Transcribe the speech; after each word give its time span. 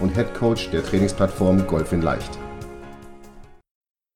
und 0.00 0.14
Head 0.14 0.32
Coach 0.34 0.70
der 0.70 0.82
Trainingsplattform 0.82 1.66
Golf 1.66 1.92
in 1.92 2.00
Leicht. 2.00 2.38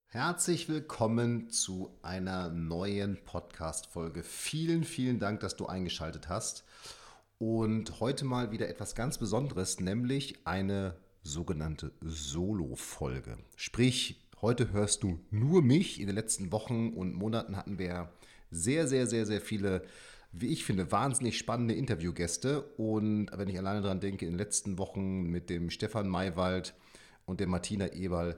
Herzlich 0.07 0.67
willkommen 0.67 1.49
zu 1.49 1.91
einer 2.01 2.49
neuen 2.49 3.23
Podcast-Folge. 3.23 4.23
Vielen, 4.23 4.83
vielen 4.83 5.19
Dank, 5.19 5.41
dass 5.41 5.55
du 5.55 5.67
eingeschaltet 5.67 6.27
hast. 6.27 6.65
Und 7.37 7.99
heute 7.99 8.25
mal 8.25 8.51
wieder 8.51 8.67
etwas 8.67 8.95
ganz 8.95 9.17
Besonderes, 9.17 9.79
nämlich 9.79 10.39
eine 10.45 10.95
sogenannte 11.21 11.91
Solo-Folge. 12.01 13.37
Sprich, 13.55 14.25
heute 14.41 14.71
hörst 14.71 15.03
du 15.03 15.19
nur 15.29 15.61
mich. 15.61 15.99
In 15.99 16.07
den 16.07 16.15
letzten 16.15 16.51
Wochen 16.51 16.93
und 16.93 17.13
Monaten 17.13 17.57
hatten 17.57 17.77
wir 17.77 18.09
sehr, 18.49 18.87
sehr, 18.87 19.05
sehr, 19.05 19.25
sehr 19.25 19.41
viele 19.41 19.83
wie 20.37 20.47
ich 20.47 20.65
finde, 20.65 20.91
wahnsinnig 20.91 21.37
spannende 21.37 21.73
Interviewgäste. 21.73 22.61
Und 22.77 23.29
wenn 23.33 23.47
ich 23.47 23.57
alleine 23.57 23.81
daran 23.81 24.01
denke, 24.01 24.25
in 24.25 24.33
den 24.33 24.37
letzten 24.37 24.77
Wochen 24.77 25.23
mit 25.23 25.49
dem 25.49 25.69
Stefan 25.69 26.09
Maywald 26.09 26.75
und 27.25 27.39
der 27.39 27.47
Martina 27.47 27.93
Eberl, 27.93 28.37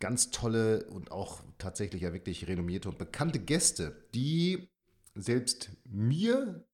ganz 0.00 0.30
tolle 0.30 0.84
und 0.86 1.12
auch 1.12 1.42
tatsächlich 1.58 2.02
ja 2.02 2.12
wirklich 2.12 2.48
renommierte 2.48 2.88
und 2.88 2.98
bekannte 2.98 3.38
Gäste, 3.38 4.04
die 4.14 4.68
selbst 5.14 5.70
mir 5.84 6.64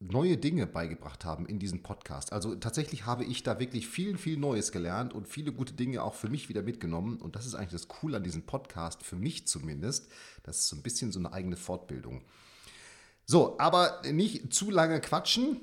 neue 0.00 0.36
Dinge 0.36 0.66
beigebracht 0.66 1.24
haben 1.24 1.46
in 1.46 1.58
diesem 1.58 1.82
Podcast. 1.82 2.32
Also 2.32 2.54
tatsächlich 2.56 3.06
habe 3.06 3.24
ich 3.24 3.42
da 3.42 3.58
wirklich 3.60 3.88
viel, 3.88 4.18
viel 4.18 4.36
Neues 4.36 4.72
gelernt 4.72 5.14
und 5.14 5.28
viele 5.28 5.52
gute 5.52 5.72
Dinge 5.72 6.02
auch 6.02 6.14
für 6.14 6.28
mich 6.28 6.48
wieder 6.48 6.62
mitgenommen. 6.62 7.20
Und 7.20 7.36
das 7.36 7.46
ist 7.46 7.54
eigentlich 7.54 7.70
das 7.70 7.88
Coole 7.88 8.18
an 8.18 8.24
diesem 8.24 8.44
Podcast, 8.44 9.02
für 9.02 9.16
mich 9.16 9.46
zumindest. 9.46 10.10
Das 10.42 10.58
ist 10.58 10.68
so 10.68 10.76
ein 10.76 10.82
bisschen 10.82 11.12
so 11.12 11.18
eine 11.18 11.32
eigene 11.32 11.56
Fortbildung. 11.56 12.22
So, 13.26 13.58
aber 13.58 14.02
nicht 14.10 14.52
zu 14.52 14.70
lange 14.70 15.00
quatschen, 15.00 15.60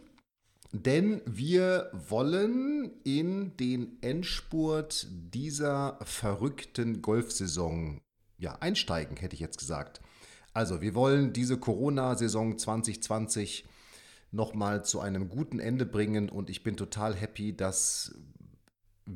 denn 0.73 1.21
wir 1.25 1.91
wollen 1.93 2.91
in 3.03 3.57
den 3.57 3.97
Endspurt 4.01 5.07
dieser 5.11 5.99
verrückten 6.03 7.01
Golfsaison 7.01 8.01
ja, 8.37 8.55
einsteigen, 8.59 9.17
hätte 9.17 9.35
ich 9.35 9.41
jetzt 9.41 9.59
gesagt. 9.59 10.01
Also, 10.53 10.81
wir 10.81 10.95
wollen 10.95 11.33
diese 11.33 11.57
Corona-Saison 11.57 12.57
2020 12.57 13.65
nochmal 14.31 14.83
zu 14.83 14.99
einem 14.99 15.29
guten 15.29 15.59
Ende 15.59 15.85
bringen 15.85 16.29
und 16.29 16.49
ich 16.49 16.63
bin 16.63 16.77
total 16.77 17.13
happy, 17.15 17.55
dass 17.55 18.15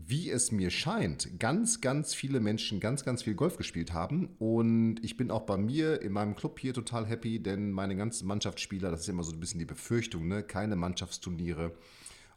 wie 0.07 0.29
es 0.29 0.51
mir 0.51 0.71
scheint, 0.71 1.39
ganz, 1.39 1.79
ganz 1.79 2.13
viele 2.13 2.41
Menschen 2.41 2.81
ganz, 2.81 3.05
ganz 3.05 3.23
viel 3.23 3.33
Golf 3.33 3.55
gespielt 3.55 3.93
haben. 3.93 4.35
Und 4.39 4.97
ich 5.01 5.15
bin 5.15 5.31
auch 5.31 5.43
bei 5.43 5.57
mir 5.57 6.01
in 6.01 6.11
meinem 6.11 6.35
Club 6.35 6.59
hier 6.59 6.73
total 6.73 7.05
happy, 7.05 7.41
denn 7.41 7.71
meine 7.71 7.95
ganzen 7.95 8.27
Mannschaftsspieler, 8.27 8.91
das 8.91 9.01
ist 9.01 9.09
immer 9.09 9.23
so 9.23 9.31
ein 9.31 9.39
bisschen 9.39 9.59
die 9.59 9.66
Befürchtung, 9.66 10.27
ne? 10.27 10.43
keine 10.43 10.75
Mannschaftsturniere 10.75 11.71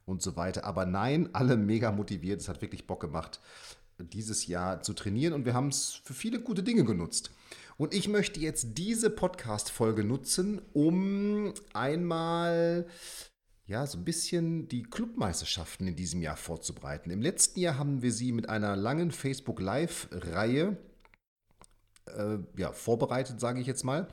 und 0.06 0.22
so 0.22 0.36
weiter. 0.36 0.64
Aber 0.64 0.86
nein, 0.86 1.30
alle 1.32 1.56
mega 1.56 1.90
motiviert. 1.90 2.40
Es 2.40 2.48
hat 2.48 2.62
wirklich 2.62 2.86
Bock 2.86 3.00
gemacht, 3.00 3.40
dieses 3.98 4.46
Jahr 4.46 4.82
zu 4.82 4.92
trainieren. 4.92 5.34
Und 5.34 5.44
wir 5.44 5.54
haben 5.54 5.68
es 5.68 6.00
für 6.04 6.14
viele 6.14 6.40
gute 6.40 6.62
Dinge 6.62 6.84
genutzt. 6.84 7.32
Und 7.76 7.92
ich 7.92 8.08
möchte 8.08 8.38
jetzt 8.38 8.78
diese 8.78 9.10
Podcast-Folge 9.10 10.04
nutzen, 10.04 10.60
um 10.74 11.54
einmal 11.72 12.86
ja, 13.68 13.86
so 13.86 13.98
ein 13.98 14.04
bisschen 14.04 14.66
die 14.66 14.82
Clubmeisterschaften 14.82 15.86
in 15.86 15.94
diesem 15.94 16.22
Jahr 16.22 16.36
vorzubereiten. 16.36 17.10
Im 17.10 17.20
letzten 17.20 17.60
Jahr 17.60 17.76
haben 17.76 18.00
wir 18.00 18.12
sie 18.12 18.32
mit 18.32 18.48
einer 18.48 18.74
langen 18.76 19.10
Facebook 19.10 19.60
Live-Reihe 19.60 20.78
äh, 22.06 22.38
ja, 22.56 22.72
vorbereitet, 22.72 23.38
sage 23.38 23.60
ich 23.60 23.66
jetzt 23.66 23.84
mal. 23.84 24.08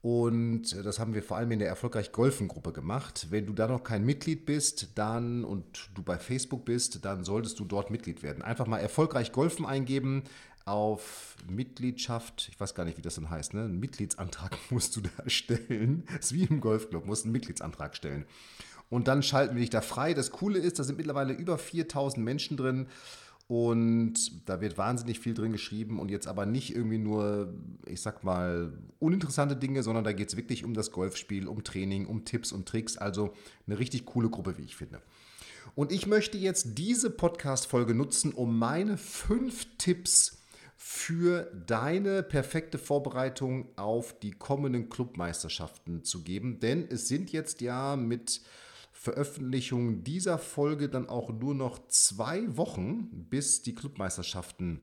Und 0.00 0.72
das 0.84 0.98
haben 0.98 1.12
wir 1.12 1.22
vor 1.22 1.36
allem 1.36 1.50
in 1.50 1.58
der 1.58 1.68
Erfolgreich 1.68 2.10
Golfen 2.10 2.48
Gruppe 2.48 2.72
gemacht. 2.72 3.26
Wenn 3.28 3.44
du 3.44 3.52
da 3.52 3.68
noch 3.68 3.84
kein 3.84 4.04
Mitglied 4.04 4.46
bist, 4.46 4.88
dann 4.94 5.44
und 5.44 5.90
du 5.94 6.02
bei 6.02 6.18
Facebook 6.18 6.64
bist, 6.64 7.04
dann 7.04 7.22
solltest 7.22 7.58
du 7.58 7.66
dort 7.66 7.90
Mitglied 7.90 8.22
werden. 8.22 8.42
Einfach 8.42 8.66
mal 8.66 8.78
Erfolgreich 8.78 9.30
Golfen 9.30 9.66
eingeben 9.66 10.22
auf 10.64 11.36
Mitgliedschaft, 11.48 12.48
ich 12.50 12.58
weiß 12.58 12.74
gar 12.74 12.84
nicht, 12.84 12.96
wie 12.98 13.02
das 13.02 13.16
dann 13.16 13.30
heißt, 13.30 13.54
ne? 13.54 13.64
Einen 13.64 13.78
Mitgliedsantrag 13.78 14.56
musst 14.70 14.96
du 14.96 15.02
da 15.02 15.28
stellen. 15.28 16.04
Das 16.06 16.26
ist 16.26 16.34
wie 16.34 16.44
im 16.44 16.60
Golfclub, 16.60 17.04
musst 17.04 17.24
einen 17.24 17.32
Mitgliedsantrag 17.32 17.94
stellen 17.94 18.24
und 18.88 19.08
dann 19.08 19.22
schalten 19.22 19.54
wir 19.54 19.60
dich 19.60 19.70
da 19.70 19.80
frei. 19.80 20.14
Das 20.14 20.30
Coole 20.30 20.58
ist, 20.58 20.78
da 20.78 20.84
sind 20.84 20.96
mittlerweile 20.96 21.32
über 21.32 21.58
4000 21.58 22.24
Menschen 22.24 22.56
drin 22.56 22.86
und 23.48 24.48
da 24.48 24.60
wird 24.60 24.76
wahnsinnig 24.76 25.20
viel 25.20 25.32
drin 25.32 25.52
geschrieben 25.52 26.00
und 26.00 26.10
jetzt 26.10 26.26
aber 26.26 26.46
nicht 26.46 26.74
irgendwie 26.74 26.98
nur, 26.98 27.54
ich 27.86 28.00
sag 28.00 28.24
mal, 28.24 28.72
uninteressante 28.98 29.54
Dinge, 29.54 29.84
sondern 29.84 30.02
da 30.02 30.12
geht 30.12 30.28
es 30.28 30.36
wirklich 30.36 30.64
um 30.64 30.74
das 30.74 30.90
Golfspiel, 30.90 31.46
um 31.46 31.62
Training, 31.62 32.06
um 32.06 32.24
Tipps 32.24 32.50
und 32.50 32.68
Tricks. 32.68 32.96
Also 32.96 33.34
eine 33.66 33.78
richtig 33.78 34.04
coole 34.04 34.30
Gruppe, 34.30 34.58
wie 34.58 34.64
ich 34.64 34.74
finde. 34.74 35.00
Und 35.76 35.92
ich 35.92 36.06
möchte 36.06 36.38
jetzt 36.38 36.78
diese 36.78 37.10
Podcast-Folge 37.10 37.94
nutzen, 37.94 38.32
um 38.32 38.58
meine 38.58 38.96
fünf 38.96 39.66
Tipps 39.78 40.38
für 40.76 41.50
deine 41.66 42.22
perfekte 42.22 42.78
Vorbereitung 42.78 43.68
auf 43.76 44.18
die 44.18 44.32
kommenden 44.32 44.88
Clubmeisterschaften 44.88 46.02
zu 46.02 46.22
geben. 46.22 46.58
Denn 46.58 46.86
es 46.90 47.06
sind 47.06 47.30
jetzt 47.30 47.60
ja 47.60 47.94
mit 47.94 48.40
Veröffentlichung 49.06 50.02
dieser 50.02 50.36
Folge 50.36 50.88
dann 50.88 51.08
auch 51.08 51.30
nur 51.30 51.54
noch 51.54 51.86
zwei 51.86 52.56
Wochen, 52.56 53.08
bis 53.30 53.62
die 53.62 53.72
Clubmeisterschaften 53.72 54.82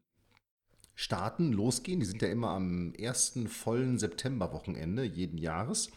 starten, 0.95 1.51
losgehen. 1.51 1.99
Die 1.99 2.05
sind 2.05 2.21
ja 2.21 2.29
immer 2.29 2.51
am 2.51 2.93
ersten 2.93 3.49
vollen 3.49 3.99
Septemberwochenende 3.99 5.03
jeden 5.03 5.37
Jahres. 5.37 5.89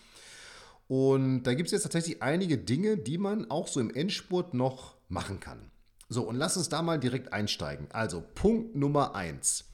Und 0.88 1.44
da 1.44 1.54
gibt 1.54 1.68
es 1.68 1.72
jetzt 1.72 1.84
tatsächlich 1.84 2.20
einige 2.20 2.58
Dinge, 2.58 2.96
die 2.96 3.16
man 3.16 3.48
auch 3.48 3.68
so 3.68 3.78
im 3.78 3.94
Endspurt 3.94 4.54
noch 4.54 4.96
machen 5.08 5.38
kann. 5.38 5.70
So, 6.08 6.24
und 6.24 6.34
lass 6.34 6.56
uns 6.56 6.68
da 6.68 6.82
mal 6.82 6.98
direkt 6.98 7.32
einsteigen. 7.32 7.86
Also, 7.92 8.24
Punkt 8.34 8.74
Nummer 8.74 9.14
eins. 9.14 9.66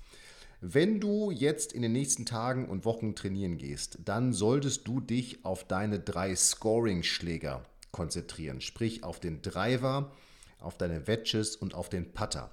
Wenn 0.60 1.00
du 1.00 1.30
jetzt 1.30 1.72
in 1.72 1.80
den 1.80 1.92
nächsten 1.92 2.26
Tagen 2.26 2.68
und 2.68 2.84
Wochen 2.84 3.14
trainieren 3.14 3.56
gehst, 3.56 3.98
dann 4.04 4.34
solltest 4.34 4.86
du 4.86 5.00
dich 5.00 5.42
auf 5.42 5.66
deine 5.66 6.00
drei 6.00 6.36
Scoring-Schläger 6.36 7.64
konzentrieren, 7.92 8.60
sprich 8.60 9.04
auf 9.04 9.20
den 9.20 9.42
Driver, 9.42 10.12
auf 10.58 10.76
deine 10.78 11.06
Wedges 11.06 11.56
und 11.56 11.74
auf 11.74 11.88
den 11.88 12.12
Putter. 12.12 12.50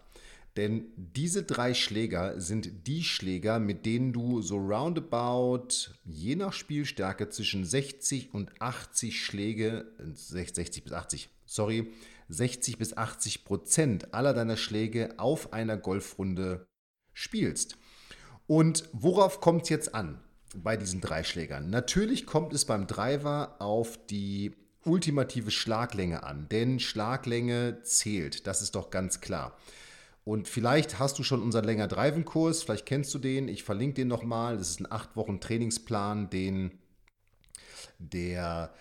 Denn 0.58 0.92
diese 0.98 1.44
drei 1.44 1.74
Schläger 1.74 2.42
sind 2.42 2.88
die 2.88 3.04
Schläger, 3.04 3.60
mit 3.60 3.86
denen 3.86 4.12
du 4.12 4.42
so 4.42 4.58
roundabout, 4.58 5.92
je 6.04 6.36
nach 6.36 6.54
Spielstärke, 6.54 7.30
zwischen 7.30 7.64
60 7.64 8.34
und 8.34 8.62
80 8.62 9.24
Schläge, 9.24 9.92
60 10.14 10.84
bis 10.84 10.92
80, 10.92 11.30
sorry, 11.46 11.94
60 12.30 12.78
bis 12.78 12.98
80 12.98 13.46
Prozent 13.46 14.14
aller 14.14 14.34
deiner 14.34 14.58
Schläge 14.58 15.14
auf 15.18 15.54
einer 15.54 15.78
Golfrunde 15.78 16.68
spielst. 17.14 17.78
Und 18.48 18.90
worauf 18.92 19.42
kommt 19.42 19.64
es 19.64 19.70
jetzt 19.70 19.96
an 19.96 20.20
bei 20.56 20.76
diesen 20.76 21.00
drei 21.00 21.24
Schlägern? 21.24 21.70
Natürlich 21.70 22.26
kommt 22.26 22.54
es 22.54 22.66
beim 22.66 22.88
Driver 22.88 23.56
auf 23.60 24.00
die 24.08 24.56
ultimative 24.86 25.52
Schlaglänge 25.52 26.24
an, 26.24 26.48
denn 26.50 26.80
Schlaglänge 26.80 27.82
zählt, 27.84 28.48
das 28.48 28.62
ist 28.62 28.76
doch 28.76 28.90
ganz 28.90 29.22
klar. 29.22 29.58
Und 30.26 30.48
vielleicht 30.48 31.00
hast 31.00 31.18
du 31.18 31.24
schon 31.24 31.42
unseren 31.42 31.66
länger 31.66 31.88
Driven 31.88 32.24
Kurs, 32.24 32.64
vielleicht 32.64 32.86
kennst 32.86 33.14
du 33.14 33.20
den, 33.20 33.48
ich 33.48 33.64
verlinke 33.64 33.96
den 33.96 34.08
nochmal. 34.08 34.58
Das 34.58 34.70
ist 34.70 34.80
ein 34.80 34.92
acht 34.92 35.16
Wochen 35.16 35.40
Trainingsplan, 35.40 36.30
den 36.30 36.72
der 37.98 38.74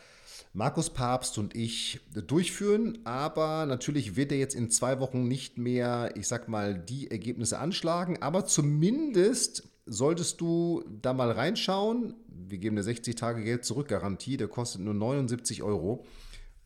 Markus 0.53 0.91
Papst 0.91 1.39
und 1.39 1.55
ich 1.55 2.01
durchführen, 2.13 2.99
aber 3.05 3.67
natürlich 3.67 4.17
wird 4.17 4.33
er 4.33 4.39
jetzt 4.39 4.55
in 4.55 4.71
zwei 4.71 4.99
Wochen 5.01 5.29
nicht 5.29 5.59
mehr, 5.59 6.13
ich 6.17 6.27
sag 6.29 6.49
mal, 6.49 6.79
die 6.79 7.11
Ergebnisse 7.11 7.59
anschlagen, 7.59 8.21
aber 8.23 8.45
zumindest 8.45 9.69
solltest 9.87 10.41
du 10.41 10.85
da 11.03 11.13
mal 11.13 11.31
reinschauen. 11.31 12.15
Wir 12.47 12.59
geben 12.59 12.77
eine 12.77 12.85
60 12.85 13.17
Tage 13.17 13.43
Geld 13.43 13.65
zurück 13.65 13.89
Garantie, 13.89 14.37
der 14.37 14.49
kostet 14.49 14.81
nur 14.81 14.95
79 14.95 15.63
Euro. 15.63 16.05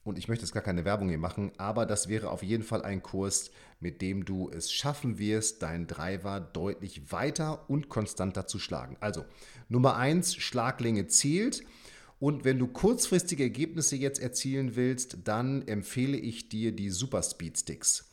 Und 0.04 0.18
ich 0.18 0.26
möchte 0.26 0.44
jetzt 0.44 0.52
gar 0.52 0.64
keine 0.64 0.84
Werbung 0.84 1.08
hier 1.08 1.18
machen, 1.18 1.52
aber 1.58 1.86
das 1.86 2.08
wäre 2.08 2.30
auf 2.30 2.42
jeden 2.42 2.64
Fall 2.64 2.82
ein 2.82 3.02
Kurs, 3.02 3.52
mit 3.78 4.02
dem 4.02 4.24
du 4.24 4.50
es 4.50 4.72
schaffen 4.72 5.18
wirst, 5.18 5.62
deinen 5.62 5.86
Driver 5.86 6.40
deutlich 6.40 7.12
weiter 7.12 7.70
und 7.70 7.88
konstanter 7.88 8.48
zu 8.48 8.58
schlagen. 8.58 8.96
Also 8.98 9.24
Nummer 9.68 9.96
1, 9.96 10.34
Schlaglänge 10.34 11.06
zählt. 11.06 11.62
Und 12.18 12.44
wenn 12.44 12.58
du 12.58 12.66
kurzfristige 12.66 13.44
Ergebnisse 13.44 13.96
jetzt 13.96 14.20
erzielen 14.20 14.76
willst, 14.76 15.18
dann 15.24 15.66
empfehle 15.66 16.16
ich 16.16 16.48
dir 16.48 16.72
die 16.72 16.90
Super 16.90 17.22
Speed 17.22 17.58
Sticks. 17.58 18.10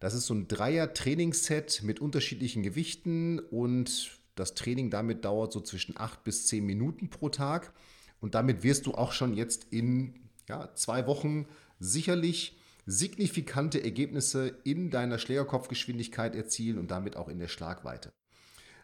Das 0.00 0.14
ist 0.14 0.26
so 0.26 0.34
ein 0.34 0.46
Dreier-Trainingsset 0.46 1.82
mit 1.82 2.00
unterschiedlichen 2.00 2.62
Gewichten 2.62 3.40
und 3.40 4.17
das 4.38 4.54
Training 4.54 4.90
damit 4.90 5.24
dauert 5.24 5.52
so 5.52 5.60
zwischen 5.60 5.98
acht 5.98 6.24
bis 6.24 6.46
zehn 6.46 6.64
Minuten 6.64 7.10
pro 7.10 7.28
Tag. 7.28 7.72
Und 8.20 8.34
damit 8.34 8.62
wirst 8.62 8.86
du 8.86 8.94
auch 8.94 9.12
schon 9.12 9.34
jetzt 9.34 9.66
in 9.70 10.14
ja, 10.48 10.74
zwei 10.74 11.06
Wochen 11.06 11.46
sicherlich 11.78 12.58
signifikante 12.86 13.82
Ergebnisse 13.82 14.56
in 14.64 14.90
deiner 14.90 15.18
Schlägerkopfgeschwindigkeit 15.18 16.34
erzielen 16.34 16.78
und 16.78 16.90
damit 16.90 17.16
auch 17.16 17.28
in 17.28 17.38
der 17.38 17.48
Schlagweite. 17.48 18.12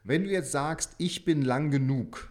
Wenn 0.02 0.24
du 0.24 0.30
jetzt 0.30 0.52
sagst, 0.52 0.94
ich 0.98 1.24
bin 1.24 1.40
lang 1.40 1.70
genug, 1.70 2.30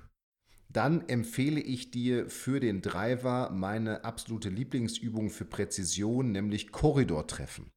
dann 0.70 1.08
empfehle 1.08 1.60
ich 1.60 1.92
dir 1.92 2.30
für 2.30 2.60
den 2.60 2.82
Driver 2.82 3.50
meine 3.50 4.06
absolute 4.06 4.50
Lieblingsübung 4.50 5.30
für 5.30 5.46
Präzision, 5.46 6.32
nämlich 6.32 6.72
Korridortreffen. 6.72 7.72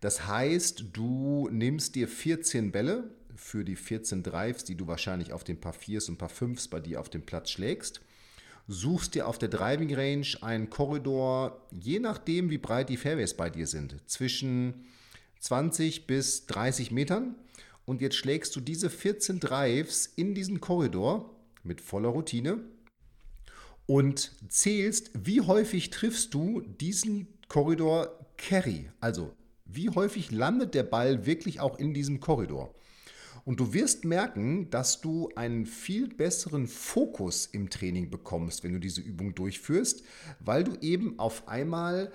Das 0.00 0.26
heißt, 0.26 0.84
du 0.92 1.48
nimmst 1.50 1.94
dir 1.94 2.06
14 2.06 2.70
Bälle 2.70 3.14
für 3.36 3.64
die 3.64 3.76
14 3.76 4.22
Drives, 4.22 4.64
die 4.64 4.74
du 4.74 4.86
wahrscheinlich 4.86 5.32
auf 5.32 5.44
den 5.44 5.60
paar 5.60 5.72
Viers 5.72 6.08
und 6.08 6.18
paar 6.18 6.28
Fünfs 6.28 6.68
bei 6.68 6.80
dir 6.80 7.00
auf 7.00 7.08
dem 7.08 7.22
Platz 7.22 7.50
schlägst. 7.50 8.00
Suchst 8.68 9.14
dir 9.14 9.28
auf 9.28 9.38
der 9.38 9.48
Driving 9.48 9.94
Range 9.94 10.26
einen 10.40 10.70
Korridor, 10.70 11.60
je 11.70 12.00
nachdem, 12.00 12.50
wie 12.50 12.58
breit 12.58 12.88
die 12.88 12.96
Fairways 12.96 13.34
bei 13.34 13.48
dir 13.48 13.66
sind, 13.66 13.96
zwischen 14.06 14.86
20 15.40 16.06
bis 16.06 16.46
30 16.46 16.90
Metern. 16.90 17.36
Und 17.84 18.00
jetzt 18.00 18.16
schlägst 18.16 18.56
du 18.56 18.60
diese 18.60 18.90
14 18.90 19.38
Drives 19.38 20.06
in 20.06 20.34
diesen 20.34 20.60
Korridor 20.60 21.30
mit 21.62 21.80
voller 21.80 22.08
Routine 22.08 22.64
und 23.86 24.32
zählst, 24.48 25.12
wie 25.14 25.40
häufig 25.40 25.90
triffst 25.90 26.34
du 26.34 26.60
diesen 26.60 27.28
Korridor 27.48 28.18
Carry. 28.36 28.90
Also, 29.00 29.32
wie 29.64 29.90
häufig 29.90 30.32
landet 30.32 30.74
der 30.74 30.82
Ball 30.82 31.26
wirklich 31.26 31.60
auch 31.60 31.78
in 31.78 31.94
diesem 31.94 32.18
Korridor. 32.20 32.74
Und 33.46 33.60
du 33.60 33.72
wirst 33.72 34.04
merken, 34.04 34.70
dass 34.70 35.00
du 35.00 35.30
einen 35.36 35.66
viel 35.66 36.08
besseren 36.08 36.66
Fokus 36.66 37.46
im 37.46 37.70
Training 37.70 38.10
bekommst, 38.10 38.64
wenn 38.64 38.72
du 38.72 38.80
diese 38.80 39.00
Übung 39.00 39.36
durchführst, 39.36 40.02
weil 40.40 40.64
du 40.64 40.74
eben 40.80 41.20
auf 41.20 41.46
einmal 41.46 42.12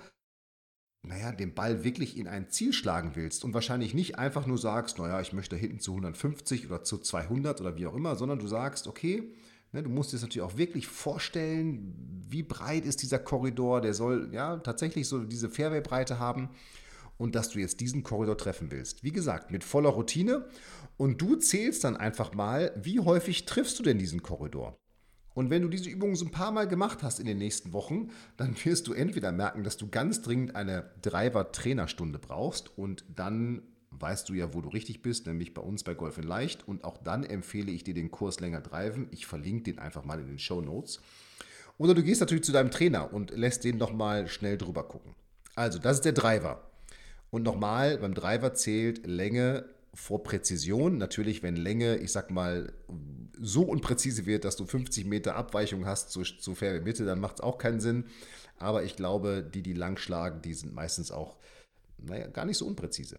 naja, 1.04 1.32
den 1.32 1.54
Ball 1.54 1.84
wirklich 1.84 2.16
in 2.16 2.28
ein 2.28 2.50
Ziel 2.50 2.74
schlagen 2.74 3.12
willst 3.14 3.44
und 3.44 3.54
wahrscheinlich 3.54 3.94
nicht 3.94 4.18
einfach 4.18 4.46
nur 4.46 4.58
sagst, 4.58 4.98
naja, 4.98 5.20
ich 5.20 5.32
möchte 5.32 5.56
hinten 5.56 5.80
zu 5.80 5.92
150 5.92 6.66
oder 6.66 6.84
zu 6.84 6.98
200 6.98 7.60
oder 7.62 7.76
wie 7.76 7.86
auch 7.86 7.94
immer, 7.94 8.14
sondern 8.14 8.38
du 8.38 8.46
sagst, 8.46 8.86
okay, 8.86 9.34
ne, 9.72 9.82
du 9.82 9.88
musst 9.88 10.12
dir 10.12 10.16
das 10.16 10.22
natürlich 10.22 10.46
auch 10.46 10.58
wirklich 10.58 10.86
vorstellen, 10.86 12.24
wie 12.28 12.42
breit 12.42 12.84
ist 12.84 13.02
dieser 13.02 13.18
Korridor, 13.18 13.80
der 13.80 13.94
soll 13.94 14.28
ja 14.32 14.58
tatsächlich 14.58 15.08
so 15.08 15.24
diese 15.24 15.48
Fairway-Breite 15.48 16.20
haben 16.20 16.50
und 17.18 17.34
dass 17.34 17.50
du 17.50 17.58
jetzt 17.58 17.80
diesen 17.80 18.02
Korridor 18.02 18.36
treffen 18.36 18.70
willst. 18.70 19.02
Wie 19.02 19.12
gesagt, 19.12 19.50
mit 19.50 19.64
voller 19.64 19.90
Routine 19.90 20.44
und 21.02 21.20
du 21.20 21.34
zählst 21.34 21.82
dann 21.82 21.96
einfach 21.96 22.32
mal, 22.32 22.70
wie 22.80 23.00
häufig 23.00 23.44
triffst 23.44 23.76
du 23.76 23.82
denn 23.82 23.98
diesen 23.98 24.22
Korridor? 24.22 24.78
Und 25.34 25.50
wenn 25.50 25.62
du 25.62 25.68
diese 25.68 25.90
Übungen 25.90 26.14
so 26.14 26.24
ein 26.24 26.30
paar 26.30 26.52
Mal 26.52 26.68
gemacht 26.68 27.02
hast 27.02 27.18
in 27.18 27.26
den 27.26 27.38
nächsten 27.38 27.72
Wochen, 27.72 28.10
dann 28.36 28.54
wirst 28.62 28.86
du 28.86 28.92
entweder 28.92 29.32
merken, 29.32 29.64
dass 29.64 29.76
du 29.76 29.88
ganz 29.88 30.22
dringend 30.22 30.54
eine 30.54 30.92
Driver-Trainerstunde 31.02 32.20
brauchst 32.20 32.78
und 32.78 33.04
dann 33.16 33.62
weißt 33.90 34.28
du 34.28 34.34
ja, 34.34 34.54
wo 34.54 34.60
du 34.60 34.68
richtig 34.68 35.02
bist, 35.02 35.26
nämlich 35.26 35.54
bei 35.54 35.60
uns 35.60 35.82
bei 35.82 35.94
Golf 35.94 36.18
in 36.18 36.22
Leicht. 36.22 36.68
Und 36.68 36.84
auch 36.84 36.98
dann 36.98 37.24
empfehle 37.24 37.72
ich 37.72 37.82
dir 37.82 37.94
den 37.94 38.12
Kurs 38.12 38.38
länger 38.38 38.60
driven. 38.60 39.08
Ich 39.10 39.26
verlinke 39.26 39.64
den 39.64 39.80
einfach 39.80 40.04
mal 40.04 40.20
in 40.20 40.28
den 40.28 40.38
Show 40.38 40.60
Notes. 40.60 41.00
Oder 41.78 41.94
du 41.94 42.04
gehst 42.04 42.20
natürlich 42.20 42.44
zu 42.44 42.52
deinem 42.52 42.70
Trainer 42.70 43.12
und 43.12 43.32
lässt 43.32 43.64
den 43.64 43.76
nochmal 43.76 44.28
schnell 44.28 44.56
drüber 44.56 44.84
gucken. 44.84 45.16
Also, 45.56 45.80
das 45.80 45.96
ist 45.96 46.04
der 46.04 46.12
Driver. 46.12 46.70
Und 47.30 47.42
nochmal, 47.42 47.98
beim 47.98 48.14
Driver 48.14 48.54
zählt 48.54 49.04
Länge 49.04 49.64
vor 49.94 50.22
Präzision. 50.22 50.98
Natürlich, 50.98 51.42
wenn 51.42 51.56
Länge, 51.56 51.96
ich 51.96 52.12
sag 52.12 52.30
mal, 52.30 52.72
so 53.38 53.62
unpräzise 53.62 54.26
wird, 54.26 54.44
dass 54.44 54.56
du 54.56 54.66
50 54.66 55.04
Meter 55.06 55.36
Abweichung 55.36 55.86
hast 55.86 56.10
zu, 56.10 56.22
zu 56.22 56.54
Fairway 56.54 56.80
Mitte, 56.80 57.04
dann 57.04 57.20
macht 57.20 57.36
es 57.36 57.40
auch 57.40 57.58
keinen 57.58 57.80
Sinn. 57.80 58.06
Aber 58.58 58.84
ich 58.84 58.96
glaube, 58.96 59.42
die, 59.42 59.62
die 59.62 59.72
lang 59.72 59.96
schlagen, 59.96 60.40
die 60.42 60.54
sind 60.54 60.72
meistens 60.74 61.10
auch, 61.10 61.36
naja, 61.98 62.28
gar 62.28 62.44
nicht 62.44 62.58
so 62.58 62.66
unpräzise. 62.66 63.18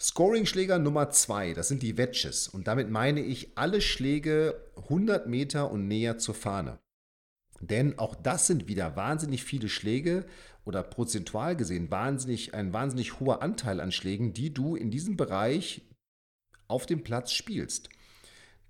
Scoring-Schläger 0.00 0.80
Nummer 0.80 1.10
2, 1.10 1.54
das 1.54 1.68
sind 1.68 1.82
die 1.82 1.96
Wedges. 1.96 2.48
Und 2.48 2.66
damit 2.66 2.90
meine 2.90 3.20
ich 3.20 3.56
alle 3.56 3.80
Schläge 3.80 4.60
100 4.76 5.28
Meter 5.28 5.70
und 5.70 5.86
näher 5.86 6.18
zur 6.18 6.34
Fahne. 6.34 6.80
Denn 7.60 7.96
auch 8.00 8.16
das 8.16 8.48
sind 8.48 8.66
wieder 8.66 8.96
wahnsinnig 8.96 9.44
viele 9.44 9.68
Schläge 9.68 10.26
oder 10.64 10.82
prozentual 10.82 11.56
gesehen 11.56 11.90
wahnsinnig, 11.90 12.54
ein 12.54 12.72
wahnsinnig 12.72 13.20
hoher 13.20 13.42
Anteil 13.42 13.80
an 13.80 13.92
Schlägen, 13.92 14.32
die 14.32 14.52
du 14.52 14.76
in 14.76 14.90
diesem 14.90 15.16
Bereich 15.16 15.82
auf 16.68 16.86
dem 16.86 17.02
Platz 17.02 17.32
spielst. 17.32 17.88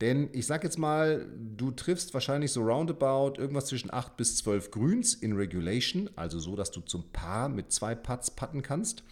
Denn 0.01 0.31
ich 0.33 0.47
sag 0.47 0.65
jetzt 0.65 0.79
mal, 0.79 1.31
du 1.57 1.71
triffst 1.71 2.13
wahrscheinlich 2.13 2.51
so 2.51 2.63
roundabout 2.63 3.35
irgendwas 3.39 3.67
zwischen 3.67 3.93
8 3.93 4.17
bis 4.17 4.37
12 4.39 4.73
Grüns 4.73 5.15
in 5.15 5.35
Regulation, 5.35 6.11
also 6.17 6.41
so, 6.41 6.57
dass 6.57 6.73
du 6.73 6.81
zum 6.81 7.13
Paar 7.13 7.49
mit 7.49 7.71
zwei 7.71 7.95
Putts 7.95 8.33
putten 8.33 8.63
kannst. 8.63 9.05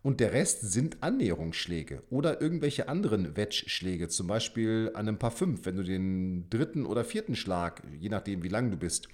Und 0.00 0.20
der 0.20 0.32
Rest 0.32 0.60
sind 0.60 1.02
Annäherungsschläge 1.02 2.02
oder 2.10 2.40
irgendwelche 2.40 2.88
anderen 2.88 3.36
Wedge-Schläge, 3.36 4.08
zum 4.08 4.28
Beispiel 4.28 4.90
an 4.94 5.08
einem 5.08 5.18
Paar 5.18 5.30
5, 5.30 5.64
wenn 5.64 5.76
du 5.76 5.82
den 5.82 6.48
dritten 6.50 6.86
oder 6.86 7.04
vierten 7.04 7.34
Schlag, 7.36 7.82
je 7.98 8.08
nachdem 8.08 8.44
wie 8.44 8.48
lang 8.48 8.70
du 8.70 8.76
bist, 8.76 9.08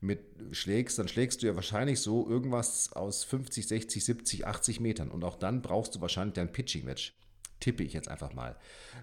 mit 0.00 0.20
schlägst, 0.52 0.98
dann 0.98 1.08
schlägst 1.08 1.42
du 1.42 1.46
ja 1.46 1.54
wahrscheinlich 1.56 2.00
so 2.00 2.28
irgendwas 2.28 2.92
aus 2.92 3.24
50, 3.24 3.68
60, 3.68 4.04
70, 4.04 4.46
80 4.46 4.80
Metern. 4.80 5.10
Und 5.10 5.24
auch 5.24 5.36
dann 5.36 5.62
brauchst 5.62 5.94
du 5.94 6.00
wahrscheinlich 6.00 6.34
dein 6.34 6.52
Pitching 6.52 6.86
Wedge 6.86 7.12
tippe 7.60 7.84
ich 7.84 7.92
jetzt 7.92 8.08
einfach 8.08 8.32
mal. 8.32 8.56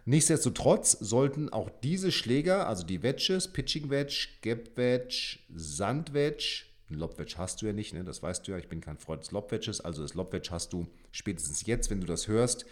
Nichtsdestotrotz 0.06 0.92
sollten 0.92 1.50
auch 1.50 1.70
diese 1.84 2.12
Schläger, 2.12 2.68
also 2.68 2.84
die 2.84 3.04
Wedges, 3.04 3.48
Pitching 3.48 3.90
Wedge, 3.90 4.30
Gap 4.42 4.76
Wedge, 4.76 5.40
Sand 5.56 6.14
Wedge, 6.14 6.64
Lob 6.90 7.20
Wedge 7.20 7.36
hast 7.38 7.62
du 7.62 7.68
ja 7.68 7.74
nicht, 7.74 7.94
ne? 7.94 8.04
das 8.04 8.24
weißt 8.24 8.48
du 8.48 8.52
ja, 8.52 8.58
ich 8.58 8.68
bin 8.68 8.82
kein 8.82 8.98
Freund 8.98 9.22
des 9.22 9.32
Lob 9.32 9.52
Wedges, 9.52 9.82
also 9.82 10.02
das 10.02 10.14
Lob 10.14 10.34
Wedge 10.34 10.50
hast 10.52 10.74
du 10.74 10.88
spätestens 11.12 11.66
jetzt, 11.66 11.90
wenn 11.90 12.02
du 12.02 12.08
das 12.08 12.28
hörst, 12.28 12.66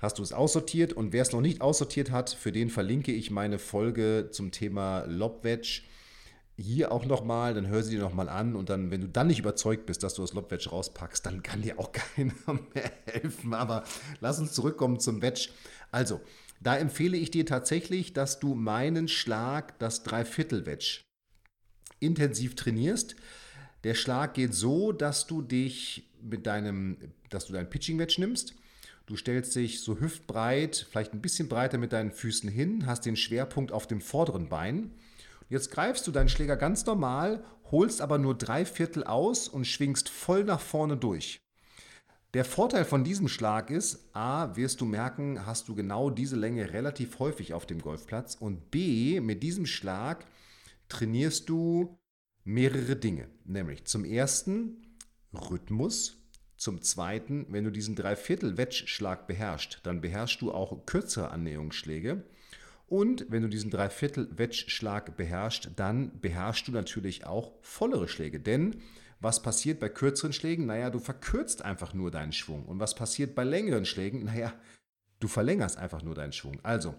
hast 0.00 0.18
du 0.18 0.22
es 0.22 0.32
aussortiert 0.32 0.92
und 0.92 1.12
wer 1.12 1.22
es 1.22 1.32
noch 1.32 1.40
nicht 1.40 1.60
aussortiert 1.60 2.10
hat, 2.10 2.30
für 2.30 2.52
den 2.52 2.70
verlinke 2.70 3.12
ich 3.12 3.30
meine 3.30 3.58
Folge 3.58 4.28
zum 4.30 4.50
Thema 4.50 5.04
Lob 5.06 5.44
Wedge 5.44 5.82
hier 6.62 6.92
auch 6.92 7.04
nochmal, 7.04 7.54
dann 7.54 7.66
hör 7.66 7.82
sie 7.82 7.96
dir 7.96 8.00
nochmal 8.00 8.28
an 8.28 8.54
und 8.56 8.70
dann, 8.70 8.90
wenn 8.90 9.00
du 9.00 9.08
dann 9.08 9.26
nicht 9.26 9.40
überzeugt 9.40 9.86
bist, 9.86 10.02
dass 10.02 10.14
du 10.14 10.22
das 10.22 10.32
Lobwedge 10.32 10.70
rauspackst, 10.70 11.26
dann 11.26 11.42
kann 11.42 11.62
dir 11.62 11.78
auch 11.78 11.92
keiner 12.16 12.32
mehr 12.74 12.92
helfen. 13.06 13.54
Aber 13.54 13.84
lass 14.20 14.38
uns 14.38 14.52
zurückkommen 14.52 15.00
zum 15.00 15.22
Wedge. 15.22 15.48
Also, 15.90 16.20
da 16.60 16.76
empfehle 16.76 17.16
ich 17.16 17.30
dir 17.30 17.44
tatsächlich, 17.44 18.12
dass 18.12 18.38
du 18.38 18.54
meinen 18.54 19.08
Schlag, 19.08 19.78
das 19.80 20.04
Dreiviertel-Wedge, 20.04 21.00
intensiv 21.98 22.54
trainierst. 22.54 23.16
Der 23.84 23.94
Schlag 23.94 24.34
geht 24.34 24.54
so, 24.54 24.92
dass 24.92 25.26
du 25.26 25.42
dich 25.42 26.08
mit 26.22 26.46
deinem, 26.46 26.96
dass 27.30 27.46
du 27.46 27.52
dein 27.52 27.68
Pitching-Wedge 27.68 28.16
nimmst. 28.18 28.54
Du 29.06 29.16
stellst 29.16 29.56
dich 29.56 29.80
so 29.80 29.98
hüftbreit, 29.98 30.86
vielleicht 30.88 31.12
ein 31.12 31.20
bisschen 31.20 31.48
breiter 31.48 31.78
mit 31.78 31.92
deinen 31.92 32.12
Füßen 32.12 32.48
hin, 32.48 32.86
hast 32.86 33.04
den 33.04 33.16
Schwerpunkt 33.16 33.72
auf 33.72 33.88
dem 33.88 34.00
vorderen 34.00 34.48
Bein 34.48 34.92
Jetzt 35.52 35.70
greifst 35.70 36.06
du 36.06 36.12
deinen 36.12 36.30
Schläger 36.30 36.56
ganz 36.56 36.86
normal, 36.86 37.44
holst 37.70 38.00
aber 38.00 38.16
nur 38.16 38.34
drei 38.34 38.64
Viertel 38.64 39.04
aus 39.04 39.48
und 39.48 39.66
schwingst 39.66 40.08
voll 40.08 40.44
nach 40.44 40.60
vorne 40.60 40.96
durch. 40.96 41.42
Der 42.32 42.46
Vorteil 42.46 42.86
von 42.86 43.04
diesem 43.04 43.28
Schlag 43.28 43.68
ist, 43.68 44.08
a, 44.14 44.56
wirst 44.56 44.80
du 44.80 44.86
merken, 44.86 45.44
hast 45.44 45.68
du 45.68 45.74
genau 45.74 46.08
diese 46.08 46.36
Länge 46.36 46.72
relativ 46.72 47.18
häufig 47.18 47.52
auf 47.52 47.66
dem 47.66 47.82
Golfplatz 47.82 48.34
und 48.34 48.70
b, 48.70 49.20
mit 49.20 49.42
diesem 49.42 49.66
Schlag 49.66 50.24
trainierst 50.88 51.50
du 51.50 51.98
mehrere 52.44 52.96
Dinge. 52.96 53.28
Nämlich 53.44 53.84
zum 53.84 54.06
ersten 54.06 54.96
Rhythmus, 55.34 56.16
zum 56.56 56.80
zweiten, 56.80 57.44
wenn 57.50 57.64
du 57.64 57.70
diesen 57.70 57.94
Dreiviertel-Wedge-Schlag 57.94 59.26
beherrschst, 59.26 59.80
dann 59.82 60.00
beherrschst 60.00 60.40
du 60.40 60.50
auch 60.50 60.86
kürzere 60.86 61.30
Annäherungsschläge. 61.30 62.24
Und 62.92 63.24
wenn 63.30 63.40
du 63.40 63.48
diesen 63.48 63.70
Dreiviertel-Wedge-Schlag 63.70 65.16
beherrschst, 65.16 65.70
dann 65.76 66.20
beherrschst 66.20 66.68
du 66.68 66.72
natürlich 66.72 67.24
auch 67.24 67.54
vollere 67.62 68.06
Schläge. 68.06 68.38
Denn 68.38 68.82
was 69.18 69.40
passiert 69.40 69.80
bei 69.80 69.88
kürzeren 69.88 70.34
Schlägen? 70.34 70.66
Naja, 70.66 70.90
du 70.90 70.98
verkürzt 70.98 71.64
einfach 71.64 71.94
nur 71.94 72.10
deinen 72.10 72.34
Schwung. 72.34 72.66
Und 72.66 72.80
was 72.80 72.94
passiert 72.94 73.34
bei 73.34 73.44
längeren 73.44 73.86
Schlägen? 73.86 74.24
Naja, 74.24 74.52
du 75.20 75.26
verlängerst 75.26 75.78
einfach 75.78 76.02
nur 76.02 76.14
deinen 76.14 76.34
Schwung. 76.34 76.58
Also, 76.64 76.94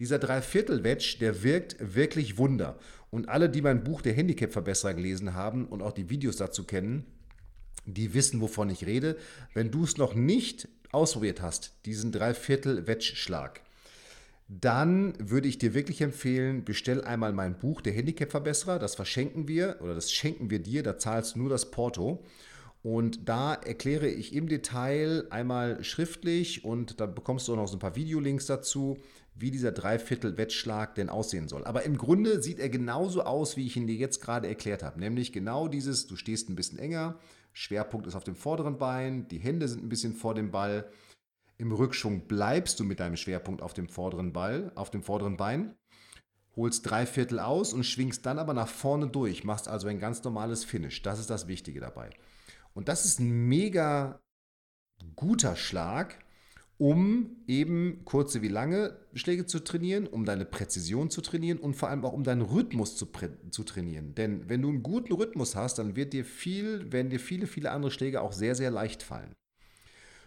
dieser 0.00 0.18
Dreiviertel-Wedge, 0.18 1.18
der 1.20 1.44
wirkt 1.44 1.76
wirklich 1.94 2.38
Wunder. 2.38 2.76
Und 3.10 3.28
alle, 3.28 3.48
die 3.48 3.62
mein 3.62 3.84
Buch 3.84 4.02
Der 4.02 4.14
Handicap-Verbesserer 4.14 4.94
gelesen 4.94 5.34
haben 5.34 5.68
und 5.68 5.80
auch 5.80 5.92
die 5.92 6.10
Videos 6.10 6.38
dazu 6.38 6.64
kennen, 6.64 7.06
die 7.84 8.14
wissen, 8.14 8.40
wovon 8.40 8.68
ich 8.68 8.84
rede. 8.84 9.16
Wenn 9.54 9.70
du 9.70 9.84
es 9.84 9.96
noch 9.96 10.14
nicht 10.14 10.66
ausprobiert 10.90 11.40
hast, 11.40 11.76
diesen 11.86 12.10
Dreiviertel-Wedge-Schlag, 12.10 13.60
dann 14.48 15.14
würde 15.18 15.48
ich 15.48 15.58
dir 15.58 15.74
wirklich 15.74 16.00
empfehlen, 16.02 16.64
bestell 16.64 17.02
einmal 17.02 17.32
mein 17.32 17.58
Buch, 17.58 17.80
der 17.80 17.92
Handicap-Verbesserer. 17.92 18.78
Das 18.78 18.94
verschenken 18.94 19.48
wir 19.48 19.78
oder 19.80 19.94
das 19.94 20.12
schenken 20.12 20.50
wir 20.50 20.60
dir, 20.60 20.82
da 20.82 20.98
zahlst 20.98 21.34
du 21.34 21.40
nur 21.40 21.50
das 21.50 21.70
Porto. 21.70 22.24
Und 22.82 23.28
da 23.28 23.54
erkläre 23.54 24.08
ich 24.08 24.32
im 24.32 24.48
Detail 24.48 25.26
einmal 25.30 25.82
schriftlich 25.82 26.64
und 26.64 27.00
da 27.00 27.06
bekommst 27.06 27.48
du 27.48 27.52
auch 27.52 27.56
noch 27.56 27.66
so 27.66 27.76
ein 27.76 27.80
paar 27.80 27.96
Videolinks 27.96 28.46
dazu, 28.46 28.96
wie 29.34 29.50
dieser 29.50 29.72
Dreiviertel-Wettschlag 29.72 30.94
denn 30.94 31.10
aussehen 31.10 31.48
soll. 31.48 31.64
Aber 31.64 31.82
im 31.82 31.98
Grunde 31.98 32.40
sieht 32.40 32.60
er 32.60 32.68
genauso 32.68 33.22
aus, 33.22 33.56
wie 33.56 33.66
ich 33.66 33.76
ihn 33.76 33.88
dir 33.88 33.96
jetzt 33.96 34.22
gerade 34.22 34.46
erklärt 34.46 34.84
habe. 34.84 35.00
Nämlich 35.00 35.32
genau 35.32 35.66
dieses, 35.66 36.06
du 36.06 36.14
stehst 36.14 36.48
ein 36.48 36.54
bisschen 36.54 36.78
enger, 36.78 37.18
Schwerpunkt 37.52 38.06
ist 38.06 38.14
auf 38.14 38.24
dem 38.24 38.36
vorderen 38.36 38.78
Bein, 38.78 39.26
die 39.28 39.38
Hände 39.38 39.66
sind 39.66 39.82
ein 39.82 39.88
bisschen 39.88 40.12
vor 40.12 40.34
dem 40.34 40.50
Ball. 40.50 40.86
Im 41.58 41.72
Rückschwung 41.72 42.26
bleibst 42.26 42.78
du 42.80 42.84
mit 42.84 43.00
deinem 43.00 43.16
Schwerpunkt 43.16 43.62
auf 43.62 43.74
dem 43.74 43.88
vorderen 43.88 44.32
Ball, 44.32 44.72
auf 44.74 44.90
dem 44.90 45.02
vorderen 45.02 45.36
Bein 45.36 45.74
holst 46.56 46.88
drei 46.88 47.06
Viertel 47.06 47.38
aus 47.38 47.72
und 47.72 47.84
schwingst 47.84 48.24
dann 48.24 48.38
aber 48.38 48.54
nach 48.54 48.68
vorne 48.68 49.08
durch, 49.08 49.44
machst 49.44 49.68
also 49.68 49.88
ein 49.88 50.00
ganz 50.00 50.24
normales 50.24 50.64
Finish. 50.64 51.02
Das 51.02 51.20
ist 51.20 51.30
das 51.30 51.46
Wichtige 51.46 51.80
dabei. 51.80 52.10
Und 52.74 52.88
das 52.88 53.04
ist 53.04 53.20
ein 53.20 53.46
mega 53.46 54.20
guter 55.14 55.54
Schlag, 55.54 56.18
um 56.78 57.36
eben 57.46 58.04
kurze 58.04 58.42
wie 58.42 58.48
lange 58.48 58.98
Schläge 59.14 59.46
zu 59.46 59.60
trainieren, 59.60 60.06
um 60.06 60.24
deine 60.24 60.44
Präzision 60.44 61.10
zu 61.10 61.20
trainieren 61.20 61.58
und 61.58 61.74
vor 61.74 61.88
allem 61.88 62.04
auch 62.04 62.12
um 62.12 62.24
deinen 62.24 62.42
Rhythmus 62.42 62.96
zu, 62.96 63.08
zu 63.50 63.64
trainieren. 63.64 64.14
Denn 64.14 64.48
wenn 64.48 64.62
du 64.62 64.68
einen 64.68 64.82
guten 64.82 65.12
Rhythmus 65.12 65.56
hast, 65.56 65.78
dann 65.78 65.96
wird 65.96 66.12
dir 66.12 66.24
viel, 66.24 66.92
werden 66.92 67.10
dir 67.10 67.20
viele, 67.20 67.46
viele 67.46 67.70
andere 67.70 67.90
Schläge 67.90 68.20
auch 68.20 68.32
sehr, 68.32 68.54
sehr 68.54 68.70
leicht 68.70 69.02
fallen. 69.02 69.34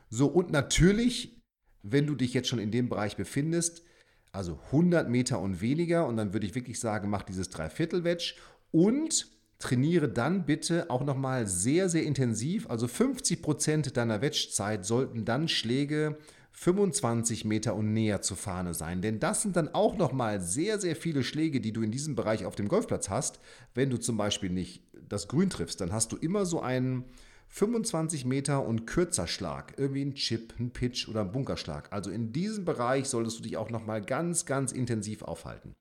So, 0.09 0.27
und 0.27 0.51
natürlich, 0.51 1.41
wenn 1.83 2.07
du 2.07 2.15
dich 2.15 2.33
jetzt 2.33 2.47
schon 2.47 2.59
in 2.59 2.71
dem 2.71 2.89
Bereich 2.89 3.15
befindest, 3.15 3.83
also 4.31 4.59
100 4.67 5.09
Meter 5.09 5.39
und 5.39 5.61
weniger, 5.61 6.07
und 6.07 6.17
dann 6.17 6.33
würde 6.33 6.45
ich 6.45 6.55
wirklich 6.55 6.79
sagen, 6.79 7.09
mach 7.09 7.23
dieses 7.23 7.49
Dreiviertel-Wedge 7.49 8.35
und 8.71 9.27
trainiere 9.59 10.07
dann 10.07 10.45
bitte 10.45 10.89
auch 10.89 11.03
nochmal 11.03 11.45
sehr, 11.47 11.89
sehr 11.89 12.03
intensiv. 12.03 12.69
Also 12.69 12.87
50 12.87 13.41
Prozent 13.41 13.97
deiner 13.97 14.21
Wedge-Zeit 14.21 14.85
sollten 14.85 15.25
dann 15.25 15.47
Schläge 15.47 16.17
25 16.51 17.45
Meter 17.45 17.75
und 17.75 17.93
näher 17.93 18.21
zur 18.21 18.37
Fahne 18.37 18.73
sein. 18.73 19.01
Denn 19.01 19.19
das 19.19 19.41
sind 19.41 19.55
dann 19.55 19.73
auch 19.73 19.97
nochmal 19.97 20.41
sehr, 20.41 20.79
sehr 20.79 20.95
viele 20.95 21.23
Schläge, 21.23 21.61
die 21.61 21.73
du 21.73 21.81
in 21.81 21.91
diesem 21.91 22.15
Bereich 22.15 22.45
auf 22.45 22.55
dem 22.55 22.67
Golfplatz 22.67 23.09
hast. 23.09 23.39
Wenn 23.73 23.89
du 23.89 23.97
zum 23.97 24.17
Beispiel 24.17 24.49
nicht 24.49 24.83
das 25.07 25.27
Grün 25.27 25.49
triffst, 25.49 25.81
dann 25.81 25.91
hast 25.91 26.11
du 26.11 26.17
immer 26.17 26.45
so 26.45 26.61
einen 26.61 27.05
25 27.49 28.25
Meter 28.25 28.65
und 28.65 28.85
kürzer 28.85 29.27
Schlag. 29.27 29.73
Irgendwie 29.77 30.05
ein 30.05 30.15
Chip, 30.15 30.53
ein 30.59 30.71
Pitch 30.71 31.07
oder 31.07 31.21
ein 31.21 31.31
Bunkerschlag. 31.31 31.91
Also 31.91 32.11
in 32.11 32.31
diesem 32.31 32.63
Bereich 32.63 33.07
solltest 33.09 33.39
du 33.39 33.43
dich 33.43 33.57
auch 33.57 33.69
nochmal 33.69 34.01
ganz, 34.01 34.45
ganz 34.45 34.71
intensiv 34.71 35.23
aufhalten. 35.23 35.75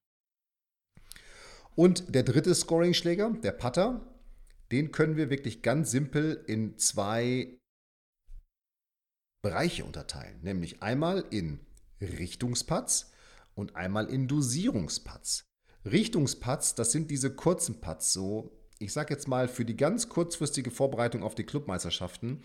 Und 1.74 2.14
der 2.14 2.24
dritte 2.24 2.54
Scoring-Schläger, 2.54 3.30
der 3.42 3.52
Putter, 3.52 4.00
den 4.72 4.90
können 4.92 5.16
wir 5.16 5.30
wirklich 5.30 5.62
ganz 5.62 5.90
simpel 5.90 6.42
in 6.46 6.76
zwei 6.78 7.58
Bereiche 9.42 9.84
unterteilen. 9.84 10.40
Nämlich 10.42 10.82
einmal 10.82 11.24
in 11.30 11.60
Richtungsputts 12.00 13.12
und 13.54 13.76
einmal 13.76 14.06
in 14.06 14.26
Dosierungsputts. 14.26 15.44
Richtungsputts, 15.84 16.74
das 16.74 16.92
sind 16.92 17.10
diese 17.10 17.34
kurzen 17.34 17.80
Putts, 17.80 18.12
so 18.12 18.57
ich 18.78 18.92
sage 18.92 19.12
jetzt 19.12 19.28
mal 19.28 19.48
für 19.48 19.64
die 19.64 19.76
ganz 19.76 20.08
kurzfristige 20.08 20.70
Vorbereitung 20.70 21.22
auf 21.22 21.34
die 21.34 21.44
Clubmeisterschaften, 21.44 22.42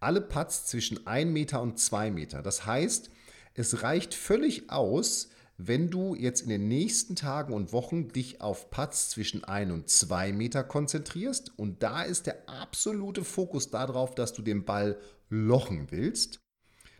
alle 0.00 0.20
Putts 0.20 0.66
zwischen 0.66 1.06
1 1.06 1.30
Meter 1.30 1.62
und 1.62 1.78
2 1.78 2.10
Meter. 2.10 2.42
Das 2.42 2.66
heißt, 2.66 3.10
es 3.54 3.82
reicht 3.82 4.14
völlig 4.14 4.70
aus, 4.70 5.30
wenn 5.58 5.88
du 5.88 6.14
jetzt 6.14 6.42
in 6.42 6.50
den 6.50 6.68
nächsten 6.68 7.16
Tagen 7.16 7.54
und 7.54 7.72
Wochen 7.72 8.08
dich 8.08 8.42
auf 8.42 8.70
Putts 8.70 9.08
zwischen 9.08 9.44
1 9.44 9.72
und 9.72 9.88
2 9.88 10.32
Meter 10.32 10.64
konzentrierst 10.64 11.58
und 11.58 11.82
da 11.82 12.02
ist 12.02 12.26
der 12.26 12.48
absolute 12.48 13.24
Fokus 13.24 13.70
darauf, 13.70 14.14
dass 14.14 14.34
du 14.34 14.42
den 14.42 14.64
Ball 14.64 14.98
lochen 15.30 15.90
willst. 15.90 16.40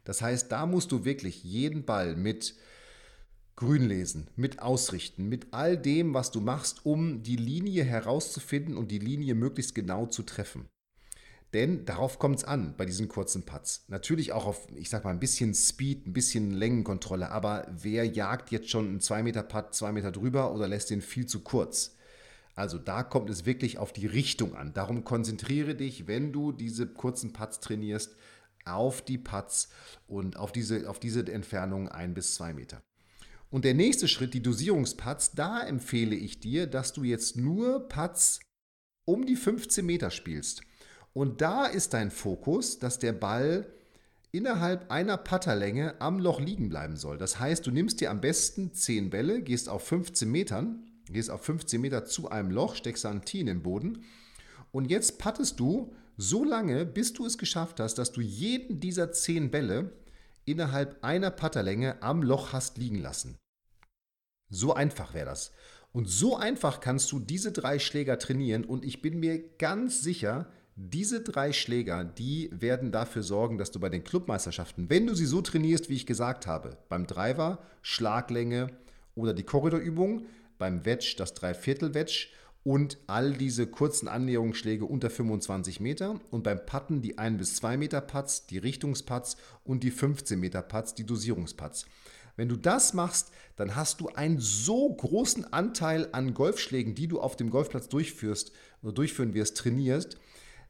Das 0.04 0.22
heißt, 0.22 0.50
da 0.52 0.64
musst 0.66 0.92
du 0.92 1.04
wirklich 1.04 1.44
jeden 1.44 1.84
Ball 1.84 2.16
mit 2.16 2.54
Grün 3.58 3.88
lesen, 3.88 4.28
mit 4.36 4.60
Ausrichten, 4.60 5.30
mit 5.30 5.46
all 5.52 5.78
dem, 5.78 6.12
was 6.12 6.30
du 6.30 6.42
machst, 6.42 6.84
um 6.84 7.22
die 7.22 7.36
Linie 7.36 7.84
herauszufinden 7.84 8.76
und 8.76 8.90
die 8.90 8.98
Linie 8.98 9.34
möglichst 9.34 9.74
genau 9.74 10.04
zu 10.04 10.24
treffen. 10.24 10.68
Denn 11.54 11.86
darauf 11.86 12.18
kommt 12.18 12.36
es 12.36 12.44
an 12.44 12.74
bei 12.76 12.84
diesen 12.84 13.08
kurzen 13.08 13.46
Putts. 13.46 13.86
Natürlich 13.88 14.32
auch 14.32 14.44
auf, 14.44 14.68
ich 14.74 14.90
sag 14.90 15.04
mal, 15.04 15.10
ein 15.10 15.20
bisschen 15.20 15.54
Speed, 15.54 16.06
ein 16.06 16.12
bisschen 16.12 16.50
Längenkontrolle, 16.50 17.30
aber 17.30 17.66
wer 17.70 18.04
jagt 18.04 18.50
jetzt 18.50 18.68
schon 18.68 18.88
einen 18.88 19.00
2 19.00 19.22
Meter 19.22 19.42
Putt 19.42 19.74
2 19.74 19.92
Meter 19.92 20.12
drüber 20.12 20.52
oder 20.52 20.68
lässt 20.68 20.90
den 20.90 21.00
viel 21.00 21.24
zu 21.24 21.40
kurz? 21.40 21.96
Also 22.56 22.76
da 22.76 23.02
kommt 23.02 23.30
es 23.30 23.46
wirklich 23.46 23.78
auf 23.78 23.94
die 23.94 24.06
Richtung 24.06 24.54
an. 24.54 24.74
Darum 24.74 25.02
konzentriere 25.02 25.74
dich, 25.74 26.06
wenn 26.06 26.30
du 26.30 26.52
diese 26.52 26.86
kurzen 26.86 27.32
Putts 27.32 27.60
trainierst, 27.60 28.16
auf 28.66 29.00
die 29.00 29.16
Putts 29.16 29.70
und 30.06 30.36
auf 30.36 30.52
diese, 30.52 30.90
auf 30.90 31.00
diese 31.00 31.20
Entfernung 31.32 31.88
1 31.88 32.12
bis 32.12 32.34
2 32.34 32.52
Meter. 32.52 32.82
Und 33.50 33.64
der 33.64 33.74
nächste 33.74 34.08
Schritt, 34.08 34.34
die 34.34 34.42
Dosierungsputts, 34.42 35.32
da 35.32 35.60
empfehle 35.62 36.16
ich 36.16 36.40
dir, 36.40 36.66
dass 36.66 36.92
du 36.92 37.04
jetzt 37.04 37.36
nur 37.36 37.88
Putts 37.88 38.40
um 39.04 39.24
die 39.24 39.36
15 39.36 39.86
Meter 39.86 40.10
spielst. 40.10 40.62
Und 41.12 41.40
da 41.40 41.66
ist 41.66 41.94
dein 41.94 42.10
Fokus, 42.10 42.78
dass 42.78 42.98
der 42.98 43.12
Ball 43.12 43.66
innerhalb 44.32 44.90
einer 44.90 45.16
Putterlänge 45.16 46.00
am 46.00 46.18
Loch 46.18 46.40
liegen 46.40 46.68
bleiben 46.68 46.96
soll. 46.96 47.16
Das 47.16 47.38
heißt, 47.38 47.66
du 47.66 47.70
nimmst 47.70 48.00
dir 48.00 48.10
am 48.10 48.20
besten 48.20 48.74
10 48.74 49.10
Bälle, 49.10 49.42
gehst 49.42 49.68
auf 49.68 49.86
15 49.86 50.30
Metern, 50.30 50.84
gehst 51.08 51.30
auf 51.30 51.42
15 51.42 51.80
Meter 51.80 52.04
zu 52.04 52.28
einem 52.28 52.50
Loch, 52.50 52.74
steckst 52.74 53.06
ein 53.06 53.24
Tee 53.24 53.40
in 53.40 53.46
den 53.46 53.62
Boden 53.62 54.04
und 54.72 54.90
jetzt 54.90 55.18
pattest 55.18 55.58
du 55.58 55.94
so 56.18 56.44
lange, 56.44 56.84
bis 56.84 57.12
du 57.12 57.24
es 57.24 57.38
geschafft 57.38 57.80
hast, 57.80 57.94
dass 57.94 58.12
du 58.12 58.20
jeden 58.20 58.80
dieser 58.80 59.12
10 59.12 59.50
Bälle 59.50 59.92
innerhalb 60.46 61.04
einer 61.04 61.30
Putterlänge 61.30 62.02
am 62.02 62.22
Loch 62.22 62.54
hast 62.54 62.78
liegen 62.78 63.00
lassen. 63.00 63.36
So 64.48 64.72
einfach 64.72 65.12
wäre 65.12 65.26
das. 65.26 65.52
Und 65.92 66.08
so 66.08 66.36
einfach 66.36 66.80
kannst 66.80 67.12
du 67.12 67.18
diese 67.18 67.52
drei 67.52 67.78
Schläger 67.78 68.18
trainieren 68.18 68.64
und 68.64 68.84
ich 68.84 69.02
bin 69.02 69.18
mir 69.18 69.56
ganz 69.58 70.02
sicher, 70.02 70.50
diese 70.76 71.22
drei 71.22 71.52
Schläger, 71.52 72.04
die 72.04 72.50
werden 72.52 72.92
dafür 72.92 73.22
sorgen, 73.22 73.56
dass 73.56 73.70
du 73.70 73.80
bei 73.80 73.88
den 73.88 74.04
Clubmeisterschaften, 74.04 74.90
wenn 74.90 75.06
du 75.06 75.14
sie 75.14 75.24
so 75.24 75.40
trainierst, 75.40 75.88
wie 75.88 75.94
ich 75.94 76.06
gesagt 76.06 76.46
habe, 76.46 76.76
beim 76.90 77.06
Driver, 77.06 77.60
Schlaglänge 77.80 78.68
oder 79.14 79.32
die 79.32 79.42
Korridorübung, 79.42 80.26
beim 80.58 80.84
Wedge 80.84 81.14
das 81.16 81.32
Dreiviertel-Wedge 81.32 82.28
und 82.66 82.98
all 83.06 83.32
diese 83.32 83.68
kurzen 83.68 84.08
Annäherungsschläge 84.08 84.86
unter 84.86 85.08
25 85.08 85.78
Meter 85.78 86.18
und 86.32 86.42
beim 86.42 86.66
Putten 86.66 87.00
die 87.00 87.16
1 87.16 87.38
bis 87.38 87.54
2 87.54 87.76
Meter 87.76 88.00
Putts, 88.00 88.48
die 88.48 88.58
Richtungsputts 88.58 89.36
und 89.62 89.84
die 89.84 89.92
15 89.92 90.40
Meter 90.40 90.62
Putts, 90.62 90.96
die 90.96 91.06
Dosierungsputts. 91.06 91.86
Wenn 92.34 92.48
du 92.48 92.56
das 92.56 92.92
machst, 92.92 93.30
dann 93.54 93.76
hast 93.76 94.00
du 94.00 94.08
einen 94.08 94.40
so 94.40 94.92
großen 94.92 95.52
Anteil 95.52 96.08
an 96.10 96.34
Golfschlägen, 96.34 96.96
die 96.96 97.06
du 97.06 97.20
auf 97.20 97.36
dem 97.36 97.50
Golfplatz 97.50 97.88
durchführst 97.88 98.50
oder 98.82 98.90
durchführen 98.90 99.32
wirst, 99.32 99.56
trainierst, 99.58 100.18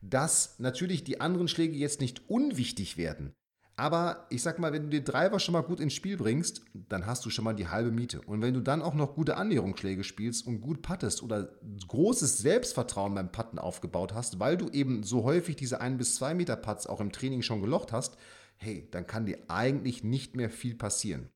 dass 0.02 0.58
natürlich 0.58 1.02
die 1.02 1.22
anderen 1.22 1.48
Schläge 1.48 1.78
jetzt 1.78 2.02
nicht 2.02 2.28
unwichtig 2.28 2.98
werden. 2.98 3.32
Aber 3.78 4.26
ich 4.30 4.42
sag 4.42 4.58
mal, 4.58 4.72
wenn 4.72 4.84
du 4.84 4.88
den 4.88 5.04
Driver 5.04 5.38
schon 5.38 5.52
mal 5.52 5.60
gut 5.60 5.80
ins 5.80 5.92
Spiel 5.92 6.16
bringst, 6.16 6.62
dann 6.88 7.04
hast 7.04 7.26
du 7.26 7.30
schon 7.30 7.44
mal 7.44 7.52
die 7.52 7.68
halbe 7.68 7.90
Miete. 7.90 8.22
Und 8.22 8.40
wenn 8.40 8.54
du 8.54 8.60
dann 8.60 8.80
auch 8.80 8.94
noch 8.94 9.14
gute 9.14 9.36
Annäherungsschläge 9.36 10.02
spielst 10.02 10.46
und 10.46 10.62
gut 10.62 10.80
puttest 10.80 11.22
oder 11.22 11.50
großes 11.86 12.38
Selbstvertrauen 12.38 13.14
beim 13.14 13.30
Putten 13.30 13.58
aufgebaut 13.58 14.14
hast, 14.14 14.40
weil 14.40 14.56
du 14.56 14.70
eben 14.70 15.02
so 15.02 15.24
häufig 15.24 15.56
diese 15.56 15.82
1 15.82 15.98
bis 15.98 16.14
2 16.14 16.32
Meter 16.34 16.56
Putts 16.56 16.86
auch 16.86 17.00
im 17.00 17.12
Training 17.12 17.42
schon 17.42 17.60
gelocht 17.60 17.92
hast, 17.92 18.16
hey, 18.56 18.88
dann 18.90 19.06
kann 19.06 19.26
dir 19.26 19.38
eigentlich 19.48 20.02
nicht 20.02 20.36
mehr 20.36 20.48
viel 20.48 20.74
passieren. 20.74 21.28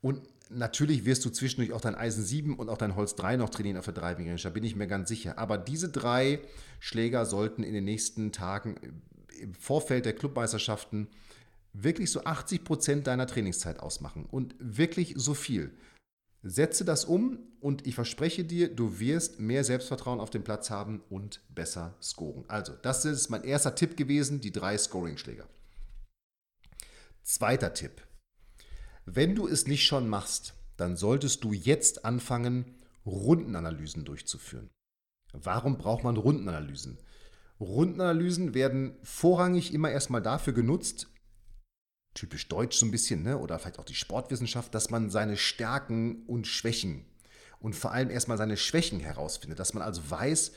Und 0.00 0.22
natürlich 0.50 1.04
wirst 1.04 1.24
du 1.24 1.30
zwischendurch 1.30 1.72
auch 1.72 1.80
dein 1.80 1.94
Eisen 1.94 2.24
7 2.24 2.56
und 2.56 2.68
auch 2.68 2.78
dein 2.78 2.96
Holz 2.96 3.14
3 3.14 3.36
noch 3.36 3.50
trainieren 3.50 3.76
auf 3.76 3.84
der 3.84 3.94
Driving 3.94 4.26
Range, 4.26 4.40
da 4.42 4.50
bin 4.50 4.64
ich 4.64 4.74
mir 4.74 4.88
ganz 4.88 5.08
sicher. 5.08 5.38
Aber 5.38 5.56
diese 5.56 5.88
drei 5.88 6.40
Schläger 6.80 7.26
sollten 7.26 7.62
in 7.62 7.74
den 7.74 7.84
nächsten 7.84 8.32
Tagen 8.32 8.74
im 9.40 9.54
Vorfeld 9.54 10.04
der 10.04 10.14
Clubmeisterschaften 10.14 11.08
wirklich 11.74 12.10
so 12.10 12.24
80 12.24 12.64
Prozent 12.64 13.06
deiner 13.06 13.26
Trainingszeit 13.26 13.80
ausmachen 13.80 14.24
und 14.24 14.54
wirklich 14.58 15.14
so 15.16 15.34
viel. 15.34 15.76
Setze 16.42 16.84
das 16.84 17.04
um 17.04 17.38
und 17.60 17.86
ich 17.86 17.94
verspreche 17.94 18.44
dir, 18.44 18.74
du 18.74 19.00
wirst 19.00 19.40
mehr 19.40 19.64
Selbstvertrauen 19.64 20.20
auf 20.20 20.30
dem 20.30 20.44
Platz 20.44 20.70
haben 20.70 21.02
und 21.08 21.40
besser 21.48 21.94
scoren. 22.02 22.44
Also, 22.48 22.74
das 22.82 23.04
ist 23.04 23.30
mein 23.30 23.44
erster 23.44 23.74
Tipp 23.74 23.96
gewesen, 23.96 24.40
die 24.40 24.52
drei 24.52 24.76
Scoring-Schläger. 24.76 25.48
Zweiter 27.22 27.72
Tipp. 27.72 28.02
Wenn 29.06 29.34
du 29.34 29.48
es 29.48 29.66
nicht 29.66 29.84
schon 29.84 30.08
machst, 30.08 30.54
dann 30.76 30.96
solltest 30.96 31.44
du 31.44 31.52
jetzt 31.52 32.04
anfangen, 32.04 32.74
Rundenanalysen 33.06 34.04
durchzuführen. 34.04 34.70
Warum 35.32 35.78
braucht 35.78 36.04
man 36.04 36.16
Rundenanalysen? 36.16 36.98
Rundenanalysen 37.60 38.54
werden 38.54 38.96
vorrangig 39.02 39.72
immer 39.72 39.90
erstmal 39.90 40.22
dafür 40.22 40.52
genutzt, 40.52 41.08
typisch 42.14 42.48
deutsch 42.48 42.78
so 42.78 42.86
ein 42.86 42.90
bisschen, 42.90 43.22
ne? 43.22 43.38
oder 43.38 43.58
vielleicht 43.58 43.78
auch 43.78 43.84
die 43.84 43.94
Sportwissenschaft, 43.94 44.74
dass 44.74 44.90
man 44.90 45.10
seine 45.10 45.36
Stärken 45.36 46.24
und 46.26 46.46
Schwächen 46.46 47.04
und 47.60 47.74
vor 47.74 47.92
allem 47.92 48.10
erstmal 48.10 48.38
seine 48.38 48.56
Schwächen 48.56 49.00
herausfindet, 49.00 49.58
dass 49.58 49.74
man 49.74 49.82
also 49.82 50.02
weiß, 50.08 50.52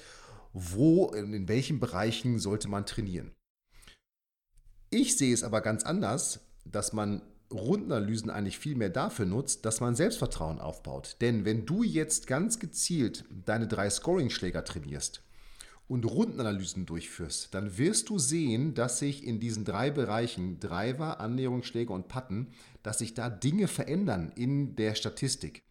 wo, 0.53 1.07
in 1.11 1.47
welchen 1.47 1.79
Bereichen 1.79 2.39
sollte 2.39 2.67
man 2.67 2.85
trainieren. 2.85 3.31
Ich 4.89 5.17
sehe 5.17 5.33
es 5.33 5.43
aber 5.43 5.61
ganz 5.61 5.83
anders, 5.83 6.39
dass 6.65 6.93
man 6.93 7.21
Rundenanalysen 7.51 8.29
eigentlich 8.29 8.59
viel 8.59 8.75
mehr 8.75 8.89
dafür 8.89 9.25
nutzt, 9.25 9.65
dass 9.65 9.79
man 9.79 9.95
Selbstvertrauen 9.95 10.59
aufbaut. 10.59 11.17
Denn 11.21 11.45
wenn 11.45 11.65
du 11.65 11.83
jetzt 11.83 12.27
ganz 12.27 12.59
gezielt 12.59 13.25
deine 13.45 13.67
drei 13.67 13.89
Scoring-Schläger 13.89 14.63
trainierst 14.63 15.23
und 15.87 16.05
Rundenanalysen 16.05 16.85
durchführst, 16.85 17.53
dann 17.53 17.77
wirst 17.77 18.09
du 18.09 18.19
sehen, 18.19 18.73
dass 18.73 18.99
sich 18.99 19.25
in 19.25 19.39
diesen 19.39 19.63
drei 19.63 19.89
Bereichen, 19.89 20.59
Driver, 20.59 21.19
Annäherungsschläge 21.19 21.93
und 21.93 22.09
Patten, 22.09 22.47
dass 22.83 22.99
sich 22.99 23.13
da 23.13 23.29
Dinge 23.29 23.67
verändern 23.67 24.31
in 24.35 24.75
der 24.75 24.95
Statistik. 24.95 25.63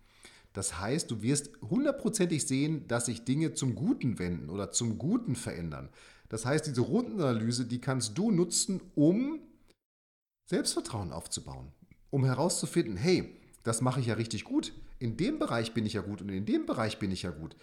Das 0.54 0.80
heißt, 0.80 1.10
du 1.10 1.20
wirst 1.20 1.50
hundertprozentig 1.60 2.46
sehen, 2.46 2.88
dass 2.88 3.06
sich 3.06 3.24
Dinge 3.24 3.52
zum 3.52 3.74
Guten 3.74 4.18
wenden 4.18 4.48
oder 4.48 4.72
zum 4.72 4.96
Guten 4.96 5.36
verändern. 5.36 5.90
Das 6.30 6.46
heißt, 6.46 6.66
diese 6.66 6.80
Rundenanalyse, 6.80 7.66
die 7.66 7.80
kannst 7.80 8.16
du 8.16 8.30
nutzen, 8.30 8.80
um 8.94 9.40
Selbstvertrauen 10.48 11.12
aufzubauen, 11.12 11.72
um 12.08 12.24
herauszufinden, 12.24 12.96
hey, 12.96 13.36
das 13.64 13.82
mache 13.82 14.00
ich 14.00 14.06
ja 14.06 14.14
richtig 14.14 14.44
gut. 14.44 14.72
In 14.98 15.18
dem 15.18 15.38
Bereich 15.38 15.74
bin 15.74 15.84
ich 15.84 15.92
ja 15.92 16.00
gut 16.00 16.22
und 16.22 16.30
in 16.30 16.46
dem 16.46 16.64
Bereich 16.64 16.98
bin 16.98 17.10
ich 17.10 17.22
ja 17.22 17.30
gut. 17.30 17.54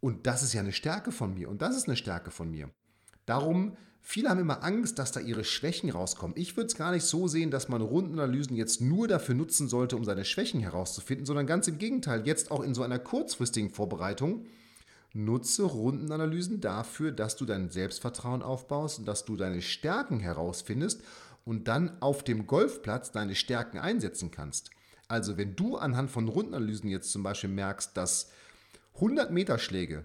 Und 0.00 0.26
das 0.26 0.42
ist 0.42 0.52
ja 0.52 0.60
eine 0.60 0.72
Stärke 0.72 1.12
von 1.12 1.34
mir 1.34 1.48
und 1.48 1.62
das 1.62 1.76
ist 1.76 1.88
eine 1.88 1.96
Stärke 1.96 2.30
von 2.30 2.50
mir. 2.50 2.70
Darum, 3.24 3.76
viele 4.00 4.28
haben 4.28 4.40
immer 4.40 4.62
Angst, 4.62 4.98
dass 4.98 5.10
da 5.10 5.20
ihre 5.20 5.44
Schwächen 5.44 5.90
rauskommen. 5.90 6.36
Ich 6.36 6.56
würde 6.56 6.68
es 6.68 6.76
gar 6.76 6.92
nicht 6.92 7.04
so 7.04 7.28
sehen, 7.28 7.50
dass 7.50 7.68
man 7.68 7.82
Rundenanalysen 7.82 8.56
jetzt 8.56 8.80
nur 8.80 9.08
dafür 9.08 9.34
nutzen 9.34 9.68
sollte, 9.68 9.96
um 9.96 10.04
seine 10.04 10.24
Schwächen 10.24 10.60
herauszufinden, 10.60 11.26
sondern 11.26 11.46
ganz 11.46 11.66
im 11.66 11.78
Gegenteil, 11.78 12.26
jetzt 12.26 12.50
auch 12.50 12.62
in 12.62 12.74
so 12.74 12.82
einer 12.82 12.98
kurzfristigen 12.98 13.70
Vorbereitung, 13.70 14.46
nutze 15.12 15.64
Rundenanalysen 15.64 16.60
dafür, 16.60 17.10
dass 17.10 17.36
du 17.36 17.46
dein 17.46 17.70
Selbstvertrauen 17.70 18.42
aufbaust 18.42 18.98
und 18.98 19.08
dass 19.08 19.24
du 19.24 19.34
deine 19.36 19.62
Stärken 19.62 20.20
herausfindest 20.20 21.02
und 21.44 21.68
dann 21.68 22.00
auf 22.00 22.22
dem 22.22 22.46
Golfplatz 22.46 23.12
deine 23.12 23.34
Stärken 23.34 23.78
einsetzen 23.78 24.30
kannst. 24.30 24.70
Also 25.08 25.36
wenn 25.36 25.56
du 25.56 25.76
anhand 25.76 26.10
von 26.10 26.28
Rundenanalysen 26.28 26.90
jetzt 26.90 27.10
zum 27.10 27.22
Beispiel 27.22 27.50
merkst, 27.50 27.96
dass 27.96 28.30
100 28.96 29.30
Meter 29.30 29.58
Schläge 29.58 30.04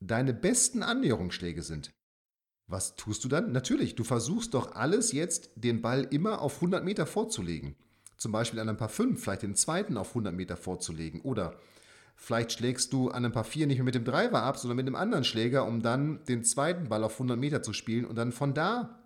deine 0.00 0.34
besten 0.34 0.82
Annäherungsschläge 0.82 1.62
sind, 1.62 1.92
was 2.66 2.96
tust 2.96 3.24
du 3.24 3.28
dann? 3.28 3.52
Natürlich, 3.52 3.94
du 3.94 4.04
versuchst 4.04 4.54
doch 4.54 4.74
alles 4.74 5.12
jetzt, 5.12 5.50
den 5.54 5.82
Ball 5.82 6.08
immer 6.10 6.40
auf 6.40 6.56
100 6.56 6.84
Meter 6.84 7.06
vorzulegen. 7.06 7.76
Zum 8.16 8.32
Beispiel 8.32 8.60
an 8.60 8.68
ein 8.68 8.76
paar 8.76 8.88
5, 8.88 9.22
vielleicht 9.22 9.42
den 9.42 9.54
zweiten 9.54 9.96
auf 9.96 10.08
100 10.10 10.34
Meter 10.34 10.56
vorzulegen. 10.56 11.20
Oder 11.20 11.56
vielleicht 12.16 12.52
schlägst 12.52 12.92
du 12.92 13.10
an 13.10 13.24
ein 13.24 13.32
paar 13.32 13.44
4 13.44 13.66
nicht 13.66 13.78
mehr 13.78 13.84
mit 13.84 13.94
dem 13.94 14.04
Driver 14.04 14.42
ab, 14.42 14.56
sondern 14.58 14.76
mit 14.76 14.86
einem 14.86 14.96
anderen 14.96 15.24
Schläger, 15.24 15.66
um 15.66 15.82
dann 15.82 16.24
den 16.24 16.44
zweiten 16.44 16.88
Ball 16.88 17.04
auf 17.04 17.14
100 17.14 17.38
Meter 17.38 17.62
zu 17.62 17.72
spielen 17.72 18.04
und 18.04 18.16
dann 18.16 18.32
von 18.32 18.54
da 18.54 19.00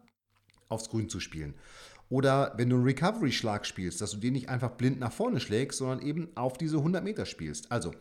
aufs 0.69 0.89
Grün 0.89 1.09
zu 1.09 1.21
spielen. 1.21 1.55
Oder 2.09 2.55
wenn 2.57 2.71
du 2.71 2.77
einen 2.77 2.85
Recovery-Schlag 2.85 3.67
spielst, 3.67 4.01
dass 4.01 4.13
du 4.13 4.19
den 4.19 4.35
nicht 4.35 4.49
einfach 4.49 4.71
blind 4.71 5.01
nach 5.01 5.13
vorne 5.13 5.41
schlägst, 5.41 5.79
sondern 5.79 6.01
eben 6.01 6.29
auf 6.37 6.57
diese 6.57 6.77
100 6.77 7.03
Meter 7.03 7.27
spielst. 7.27 7.73
Also 7.73 7.93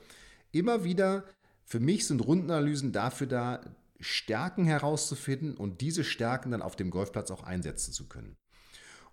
immer 0.55 0.83
wieder, 0.83 1.25
für 1.65 1.79
mich 1.79 2.07
sind 2.07 2.25
Rundenanalysen 2.25 2.91
dafür 2.91 3.27
da, 3.27 3.62
Stärken 4.00 4.65
herauszufinden 4.65 5.55
und 5.55 5.81
diese 5.81 6.03
Stärken 6.03 6.51
dann 6.51 6.62
auf 6.62 6.75
dem 6.75 6.89
Golfplatz 6.89 7.31
auch 7.31 7.43
einsetzen 7.43 7.93
zu 7.93 8.07
können. 8.07 8.35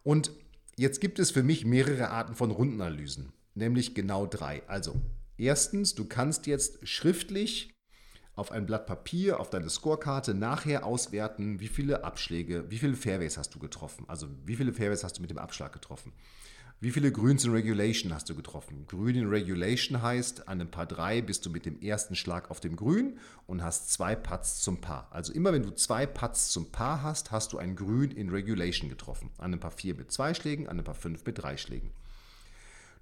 Und 0.03 0.33
jetzt 0.77 1.01
gibt 1.01 1.19
es 1.19 1.31
für 1.31 1.43
mich 1.43 1.65
mehrere 1.65 2.11
Arten 2.11 2.35
von 2.35 2.51
Rundenanalysen, 2.51 3.33
nämlich 3.55 3.95
genau 3.95 4.27
drei. 4.27 4.63
Also 4.69 5.01
erstens, 5.39 5.95
du 5.95 6.05
kannst 6.07 6.47
jetzt 6.47 6.87
schriftlich 6.87 7.73
auf 8.35 8.51
ein 8.51 8.67
Blatt 8.67 8.87
Papier, 8.87 9.41
auf 9.41 9.51
deine 9.51 9.71
Scorekarte 9.71 10.35
nachher 10.35 10.85
auswerten, 10.85 11.61
wie 11.61 11.69
viele 11.69 12.03
Abschläge, 12.03 12.71
wie 12.71 12.79
viele 12.79 12.97
Fairways 12.97 13.37
hast 13.37 13.55
du 13.55 13.59
getroffen. 13.59 14.05
Also 14.09 14.27
wie 14.45 14.57
viele 14.57 14.73
Fairways 14.73 15.05
hast 15.05 15.19
du 15.19 15.23
mit 15.23 15.31
dem 15.31 15.39
Abschlag 15.39 15.73
getroffen. 15.73 16.13
Wie 16.81 16.91
viele 16.91 17.13
Grüns 17.13 17.45
in 17.45 17.53
Regulation 17.53 18.13
hast 18.13 18.29
du 18.29 18.35
getroffen? 18.35 18.87
Grün 18.89 19.15
in 19.15 19.29
Regulation 19.29 20.03
heißt, 20.03 20.49
an 20.49 20.61
einem 20.61 20.71
Paar 20.71 20.87
3 20.87 21.23
bist 21.23 21.47
du 21.47 21.51
mit 21.51 21.65
dem 21.65 21.81
ersten 21.81 22.17
Schlag 22.17 22.51
auf 22.51 22.59
dem 22.59 22.75
Grün 22.75 23.19
und 23.47 23.63
hast 23.63 23.93
zwei 23.93 24.17
Putts 24.17 24.61
zum 24.61 24.81
Paar. 24.81 25.07
Also 25.11 25.33
immer 25.33 25.53
wenn 25.53 25.63
du 25.63 25.71
zwei 25.71 26.07
Putts 26.07 26.49
zum 26.49 26.73
Paar 26.73 27.03
hast, 27.03 27.31
hast 27.31 27.53
du 27.53 27.59
ein 27.59 27.77
Grün 27.77 28.11
in 28.11 28.31
Regulation 28.31 28.89
getroffen. 28.89 29.31
An 29.39 29.47
einem 29.47 29.61
Paar 29.61 29.71
4 29.71 29.95
mit 29.95 30.11
zwei 30.11 30.35
Schlägen, 30.35 30.67
an 30.67 30.73
einem 30.73 30.85
Paar 30.85 30.95
5 30.95 31.25
mit 31.25 31.41
drei 31.41 31.57
Schlägen. 31.57 31.91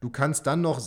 Du 0.00 0.10
kannst 0.10 0.46
dann 0.46 0.60
noch 0.60 0.80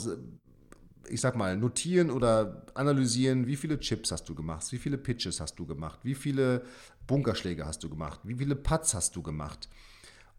ich 1.09 1.19
sag 1.19 1.35
mal, 1.35 1.57
notieren 1.57 2.09
oder 2.09 2.65
analysieren, 2.75 3.45
wie 3.45 3.57
viele 3.57 3.77
Chips 3.79 4.11
hast 4.11 4.29
du 4.29 4.35
gemacht, 4.35 4.71
wie 4.71 4.77
viele 4.77 4.97
Pitches 4.97 5.41
hast 5.41 5.55
du 5.55 5.65
gemacht, 5.65 5.99
wie 6.03 6.15
viele 6.15 6.63
Bunkerschläge 7.07 7.65
hast 7.65 7.83
du 7.83 7.89
gemacht, 7.89 8.21
wie 8.23 8.35
viele 8.35 8.55
Putts 8.55 8.93
hast 8.93 9.15
du 9.15 9.21
gemacht 9.21 9.67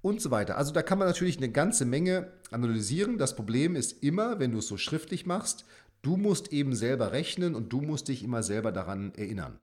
und 0.04 0.20
so 0.20 0.30
weiter. 0.30 0.58
Also 0.58 0.70
da 0.72 0.82
kann 0.82 0.98
man 0.98 1.08
natürlich 1.08 1.38
eine 1.38 1.50
ganze 1.50 1.86
Menge 1.86 2.30
analysieren. 2.50 3.16
Das 3.16 3.34
Problem 3.34 3.74
ist 3.74 4.02
immer, 4.02 4.38
wenn 4.38 4.52
du 4.52 4.58
es 4.58 4.66
so 4.66 4.76
schriftlich 4.76 5.24
machst, 5.24 5.64
du 6.02 6.18
musst 6.18 6.52
eben 6.52 6.74
selber 6.74 7.12
rechnen 7.12 7.54
und 7.54 7.72
du 7.72 7.80
musst 7.80 8.08
dich 8.08 8.22
immer 8.22 8.42
selber 8.42 8.70
daran 8.70 9.14
erinnern. 9.14 9.58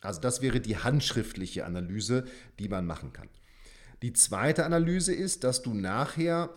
Also 0.00 0.20
das 0.20 0.42
wäre 0.42 0.60
die 0.60 0.76
handschriftliche 0.76 1.66
Analyse, 1.66 2.24
die 2.60 2.68
man 2.68 2.86
machen 2.86 3.12
kann. 3.12 3.28
Die 4.02 4.12
zweite 4.12 4.64
Analyse 4.64 5.12
ist, 5.12 5.42
dass 5.42 5.60
du 5.60 5.74
nachher 5.74 6.50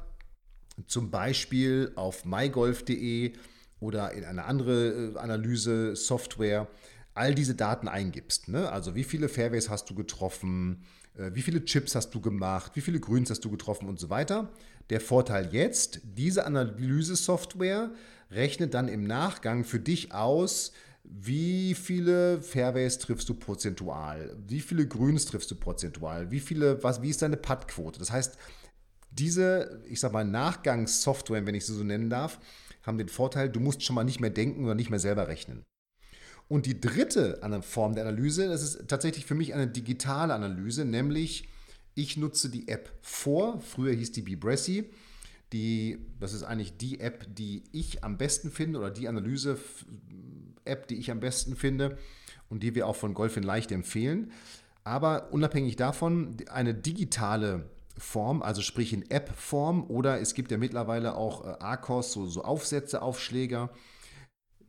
zum 0.86 1.10
Beispiel 1.10 1.92
auf 1.96 2.26
mygolf.de 2.26 3.34
oder 3.80 4.12
in 4.12 4.26
eine 4.26 4.46
andere 4.46 5.14
äh, 5.16 5.18
Analyse-Software 5.18 6.68
all 7.16 7.34
diese 7.34 7.56
Daten 7.56 7.88
eingibst. 7.88 8.48
Ne? 8.48 8.72
Also 8.72 8.94
wie 8.94 9.04
viele 9.04 9.28
Fairways 9.28 9.70
hast 9.70 9.90
du 9.90 9.96
getroffen, 9.96 10.84
wie 11.16 11.42
viele 11.42 11.64
Chips 11.66 11.96
hast 11.96 12.12
du 12.12 12.22
gemacht, 12.22 12.72
wie 12.76 12.82
viele 12.82 13.00
Grüns 13.00 13.30
hast 13.30 13.46
du 13.46 13.52
getroffen 13.52 13.88
und 13.88 14.00
so 14.00 14.10
weiter. 14.10 14.50
Der 14.90 15.00
Vorteil 15.00 15.50
jetzt, 15.54 16.02
diese 16.04 16.46
Analyse-Software 16.46 17.92
rechnet 18.32 18.74
dann 18.74 18.88
im 18.88 19.06
Nachgang 19.06 19.64
für 19.64 19.80
dich 19.80 20.14
aus, 20.14 20.72
wie 21.04 21.76
viele 21.76 22.42
Fairways 22.42 22.98
triffst 22.98 23.28
du 23.30 23.34
prozentual, 23.34 24.36
wie 24.48 24.62
viele 24.62 24.88
Grüns 24.88 25.26
triffst 25.26 25.52
du 25.52 25.56
prozentual, 25.56 26.32
wie 26.32 26.40
viele, 26.40 26.82
was, 26.84 27.02
wie 27.02 27.10
ist 27.10 27.22
deine 27.22 27.38
Puttquote. 27.38 28.00
Das 28.00 28.12
heißt, 28.12 28.38
diese, 29.12 29.82
ich 29.88 30.00
sag 30.00 30.14
mal, 30.14 30.26
Nachgangssoftware, 30.26 31.46
wenn 31.46 31.56
ich 31.56 31.66
sie 31.66 31.76
so 31.76 31.84
nennen 31.84 32.10
darf, 32.10 32.40
haben 32.84 32.98
den 32.98 33.10
Vorteil, 33.10 33.50
du 33.50 33.60
musst 33.60 33.84
schon 33.84 33.96
mal 33.96 34.04
nicht 34.04 34.20
mehr 34.20 34.30
denken 34.30 34.64
oder 34.64 34.76
nicht 34.76 34.90
mehr 34.90 35.00
selber 35.00 35.28
rechnen. 35.28 35.64
Und 36.54 36.68
die 36.68 36.80
dritte 36.80 37.42
Form 37.64 37.96
der 37.96 38.06
Analyse, 38.06 38.48
das 38.48 38.62
ist 38.62 38.88
tatsächlich 38.88 39.26
für 39.26 39.34
mich 39.34 39.56
eine 39.56 39.66
digitale 39.66 40.36
Analyse, 40.36 40.86
nämlich 40.86 41.50
ich 41.96 42.16
nutze 42.16 42.48
die 42.48 42.68
App 42.68 42.92
vor. 43.02 43.60
Früher 43.60 43.92
hieß 43.96 44.12
die 44.12 44.22
Bibressi. 44.22 44.88
Die, 45.52 45.98
das 46.20 46.32
ist 46.32 46.44
eigentlich 46.44 46.78
die 46.78 47.00
App, 47.00 47.26
die 47.28 47.64
ich 47.72 48.04
am 48.04 48.20
besten 48.20 48.52
finde 48.52 48.78
oder 48.78 48.92
die 48.92 49.08
Analyse-App, 49.08 50.88
die 50.88 50.98
ich 50.98 51.10
am 51.10 51.20
besten 51.20 51.56
finde 51.56 51.98
und 52.50 52.62
die 52.62 52.76
wir 52.76 52.86
auch 52.86 52.98
von 52.98 53.16
Golf 53.16 53.36
in 53.36 53.42
Leicht 53.42 53.72
empfehlen. 53.72 54.32
Aber 54.84 55.34
unabhängig 55.34 55.76
davon, 55.76 56.38
eine 56.52 56.76
digitale 56.76 57.68
Form, 57.98 58.44
also 58.44 58.62
sprich 58.62 58.94
in 58.94 59.10
App-Form 59.10 59.90
oder 59.90 60.22
es 60.22 60.36
gibt 60.36 60.52
ja 60.52 60.60
mittlerweile 60.60 61.16
auch 61.16 61.48
äh, 61.48 61.56
ARCOS, 61.60 62.14
so, 62.14 62.28
so 62.28 62.44
Aufsätze, 62.44 63.02
Aufschläger. 63.02 63.72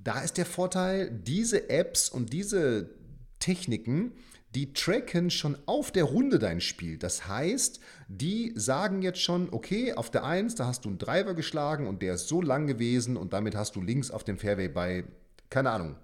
Da 0.05 0.21
ist 0.21 0.37
der 0.37 0.47
Vorteil, 0.47 1.11
diese 1.11 1.71
Apps 1.71 2.11
und 2.11 2.33
diese 2.33 2.91
Techniken, 3.39 4.13
die 4.55 4.73
tracken 4.73 5.31
schon 5.31 5.57
auf 5.67 5.91
der 5.91 6.05
Runde 6.05 6.39
dein 6.39 6.61
Spiel. 6.61 6.99
Das 6.99 7.27
heißt, 7.27 7.81
die 8.07 8.53
sagen 8.55 9.03
jetzt 9.03 9.21
schon, 9.21 9.49
okay, 9.51 9.95
auf 9.95 10.11
der 10.11 10.25
1, 10.25 10.55
da 10.55 10.67
hast 10.67 10.85
du 10.85 10.91
einen 10.91 10.99
Driver 10.99 11.35
geschlagen 11.35 11.89
und 11.89 12.03
der 12.03 12.15
ist 12.15 12.29
so 12.29 12.41
lang 12.43 12.67
gewesen 12.67 13.17
und 13.17 13.33
damit 13.33 13.57
hast 13.57 13.77
du 13.77 13.81
links 13.81 14.11
auf 14.11 14.25
dem 14.25 14.39
Fairway 14.39 14.69
bei, 14.69 15.05
keine 15.49 15.71
Ahnung, 15.71 15.97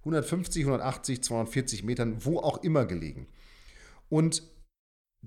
150, 0.00 0.64
180, 0.64 1.22
240 1.24 1.82
Metern, 1.82 2.24
wo 2.24 2.38
auch 2.38 2.62
immer 2.62 2.84
gelegen. 2.84 3.26
Und 4.08 4.42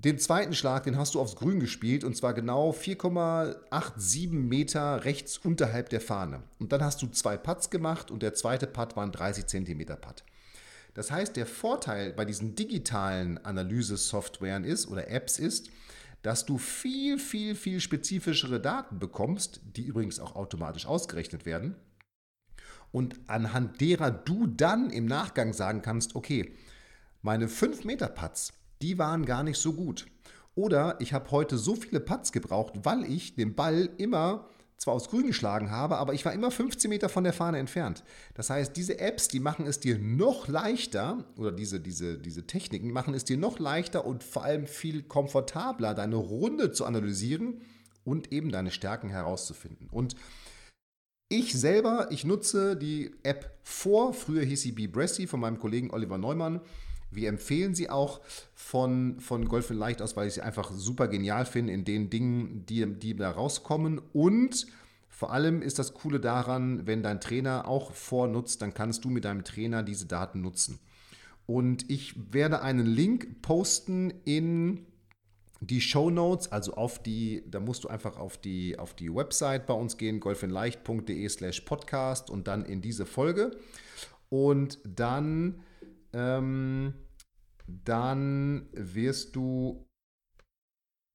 den 0.04 0.18
zweiten 0.18 0.54
Schlag, 0.54 0.84
den 0.84 0.96
hast 0.96 1.14
du 1.14 1.20
aufs 1.20 1.36
Grün 1.36 1.60
gespielt 1.60 2.04
und 2.04 2.16
zwar 2.16 2.32
genau 2.32 2.70
4,87 2.70 4.30
Meter 4.30 5.04
rechts 5.04 5.36
unterhalb 5.36 5.90
der 5.90 6.00
Fahne. 6.00 6.42
Und 6.58 6.72
dann 6.72 6.82
hast 6.82 7.02
du 7.02 7.06
zwei 7.08 7.36
Putts 7.36 7.68
gemacht 7.68 8.10
und 8.10 8.22
der 8.22 8.32
zweite 8.32 8.66
Putt 8.66 8.96
war 8.96 9.04
ein 9.04 9.12
30 9.12 9.46
Zentimeter 9.46 9.96
Putt. 9.96 10.24
Das 10.94 11.10
heißt, 11.10 11.36
der 11.36 11.44
Vorteil 11.44 12.14
bei 12.14 12.24
diesen 12.24 12.54
digitalen 12.54 13.44
Analyse-Softwaren 13.44 14.64
ist 14.64 14.88
oder 14.88 15.10
Apps 15.10 15.38
ist, 15.38 15.68
dass 16.22 16.46
du 16.46 16.56
viel, 16.56 17.18
viel, 17.18 17.54
viel 17.54 17.80
spezifischere 17.80 18.58
Daten 18.58 18.98
bekommst, 18.98 19.60
die 19.76 19.84
übrigens 19.84 20.18
auch 20.18 20.34
automatisch 20.34 20.86
ausgerechnet 20.86 21.44
werden. 21.44 21.76
Und 22.90 23.20
anhand 23.26 23.82
derer 23.82 24.10
du 24.10 24.46
dann 24.46 24.88
im 24.88 25.04
Nachgang 25.04 25.52
sagen 25.52 25.82
kannst, 25.82 26.16
okay, 26.16 26.54
meine 27.20 27.48
5 27.48 27.84
Meter 27.84 28.08
Putts, 28.08 28.54
die 28.82 28.98
waren 28.98 29.24
gar 29.24 29.42
nicht 29.42 29.58
so 29.58 29.72
gut. 29.72 30.06
Oder 30.54 30.96
ich 31.00 31.12
habe 31.12 31.30
heute 31.30 31.58
so 31.58 31.74
viele 31.74 32.00
Putts 32.00 32.32
gebraucht, 32.32 32.74
weil 32.82 33.04
ich 33.04 33.34
den 33.34 33.54
Ball 33.54 33.88
immer 33.98 34.46
zwar 34.80 34.94
aus 34.94 35.10
Grün 35.10 35.26
geschlagen 35.26 35.70
habe, 35.70 35.98
aber 35.98 36.14
ich 36.14 36.24
war 36.24 36.32
immer 36.32 36.50
15 36.50 36.88
Meter 36.88 37.10
von 37.10 37.22
der 37.22 37.34
Fahne 37.34 37.58
entfernt. 37.58 38.02
Das 38.34 38.48
heißt, 38.48 38.74
diese 38.76 38.98
Apps, 38.98 39.28
die 39.28 39.38
machen 39.38 39.66
es 39.66 39.78
dir 39.78 39.98
noch 39.98 40.48
leichter, 40.48 41.24
oder 41.36 41.52
diese, 41.52 41.80
diese, 41.80 42.16
diese 42.16 42.46
Techniken 42.46 42.90
machen 42.90 43.12
es 43.12 43.24
dir 43.24 43.36
noch 43.36 43.58
leichter 43.58 44.06
und 44.06 44.24
vor 44.24 44.42
allem 44.42 44.66
viel 44.66 45.02
komfortabler, 45.02 45.94
deine 45.94 46.16
Runde 46.16 46.72
zu 46.72 46.86
analysieren 46.86 47.60
und 48.04 48.32
eben 48.32 48.50
deine 48.50 48.70
Stärken 48.70 49.10
herauszufinden. 49.10 49.88
Und 49.90 50.16
ich 51.28 51.52
selber, 51.52 52.08
ich 52.10 52.24
nutze 52.24 52.74
die 52.74 53.12
App 53.22 53.58
vor, 53.62 54.14
früher 54.14 54.42
hieß 54.42 54.62
sie 54.62 54.72
Be 54.72 54.88
Bressy 54.88 55.26
von 55.26 55.40
meinem 55.40 55.58
Kollegen 55.58 55.90
Oliver 55.90 56.18
Neumann. 56.18 56.60
Wir 57.10 57.28
empfehlen 57.28 57.74
sie 57.74 57.90
auch 57.90 58.20
von, 58.54 59.18
von 59.20 59.46
Golf 59.46 59.70
in 59.70 59.76
Leicht 59.76 60.00
aus, 60.00 60.16
weil 60.16 60.28
ich 60.28 60.34
sie 60.34 60.42
einfach 60.42 60.70
super 60.72 61.08
genial 61.08 61.44
finde 61.44 61.72
in 61.72 61.84
den 61.84 62.10
Dingen, 62.10 62.64
die, 62.66 62.86
die 62.86 63.16
da 63.16 63.30
rauskommen. 63.30 64.00
Und 64.12 64.66
vor 65.08 65.32
allem 65.32 65.60
ist 65.60 65.78
das 65.78 65.92
Coole 65.92 66.20
daran, 66.20 66.86
wenn 66.86 67.02
dein 67.02 67.20
Trainer 67.20 67.68
auch 67.68 67.92
vornutzt, 67.92 68.62
dann 68.62 68.74
kannst 68.74 69.04
du 69.04 69.10
mit 69.10 69.24
deinem 69.24 69.44
Trainer 69.44 69.82
diese 69.82 70.06
Daten 70.06 70.40
nutzen. 70.40 70.78
Und 71.46 71.90
ich 71.90 72.14
werde 72.32 72.62
einen 72.62 72.86
Link 72.86 73.42
posten 73.42 74.14
in 74.24 74.86
die 75.60 75.80
Show 75.80 76.08
Notes, 76.08 76.50
also 76.50 76.74
auf 76.74 77.02
die, 77.02 77.42
da 77.50 77.60
musst 77.60 77.84
du 77.84 77.88
einfach 77.88 78.16
auf 78.16 78.38
die, 78.38 78.78
auf 78.78 78.94
die 78.94 79.14
Website 79.14 79.66
bei 79.66 79.74
uns 79.74 79.98
gehen, 79.98 80.20
golfinleicht.de 80.20 81.28
slash 81.28 81.60
podcast 81.62 82.30
und 82.30 82.48
dann 82.48 82.64
in 82.64 82.80
diese 82.80 83.04
Folge. 83.04 83.50
Und 84.30 84.78
dann 84.84 85.60
ähm, 86.12 86.94
dann 87.66 88.68
wirst 88.72 89.36
du, 89.36 89.86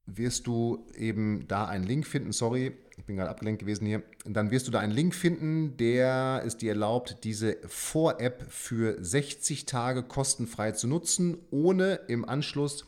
wirst 0.05 0.47
du 0.47 0.87
eben 0.95 1.47
da 1.47 1.65
einen 1.65 1.83
Link 1.83 2.07
finden. 2.07 2.31
Sorry, 2.31 2.77
ich 2.97 3.05
bin 3.05 3.17
gerade 3.17 3.29
abgelenkt 3.29 3.59
gewesen 3.59 3.85
hier. 3.85 4.03
Dann 4.25 4.51
wirst 4.51 4.67
du 4.67 4.71
da 4.71 4.79
einen 4.79 4.93
Link 4.93 5.13
finden, 5.13 5.77
der 5.77 6.43
es 6.45 6.57
dir 6.57 6.69
erlaubt, 6.69 7.23
diese 7.23 7.57
Vor-App 7.67 8.45
für 8.49 9.03
60 9.03 9.65
Tage 9.65 10.03
kostenfrei 10.03 10.71
zu 10.71 10.87
nutzen, 10.87 11.37
ohne 11.51 11.95
im 12.07 12.27
Anschluss 12.27 12.85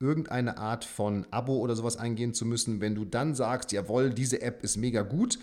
irgendeine 0.00 0.58
Art 0.58 0.84
von 0.84 1.26
Abo 1.30 1.56
oder 1.58 1.76
sowas 1.76 1.96
eingehen 1.96 2.34
zu 2.34 2.44
müssen. 2.44 2.80
Wenn 2.80 2.94
du 2.94 3.04
dann 3.04 3.34
sagst, 3.34 3.72
jawohl, 3.72 4.10
diese 4.10 4.42
App 4.42 4.64
ist 4.64 4.76
mega 4.76 5.02
gut, 5.02 5.38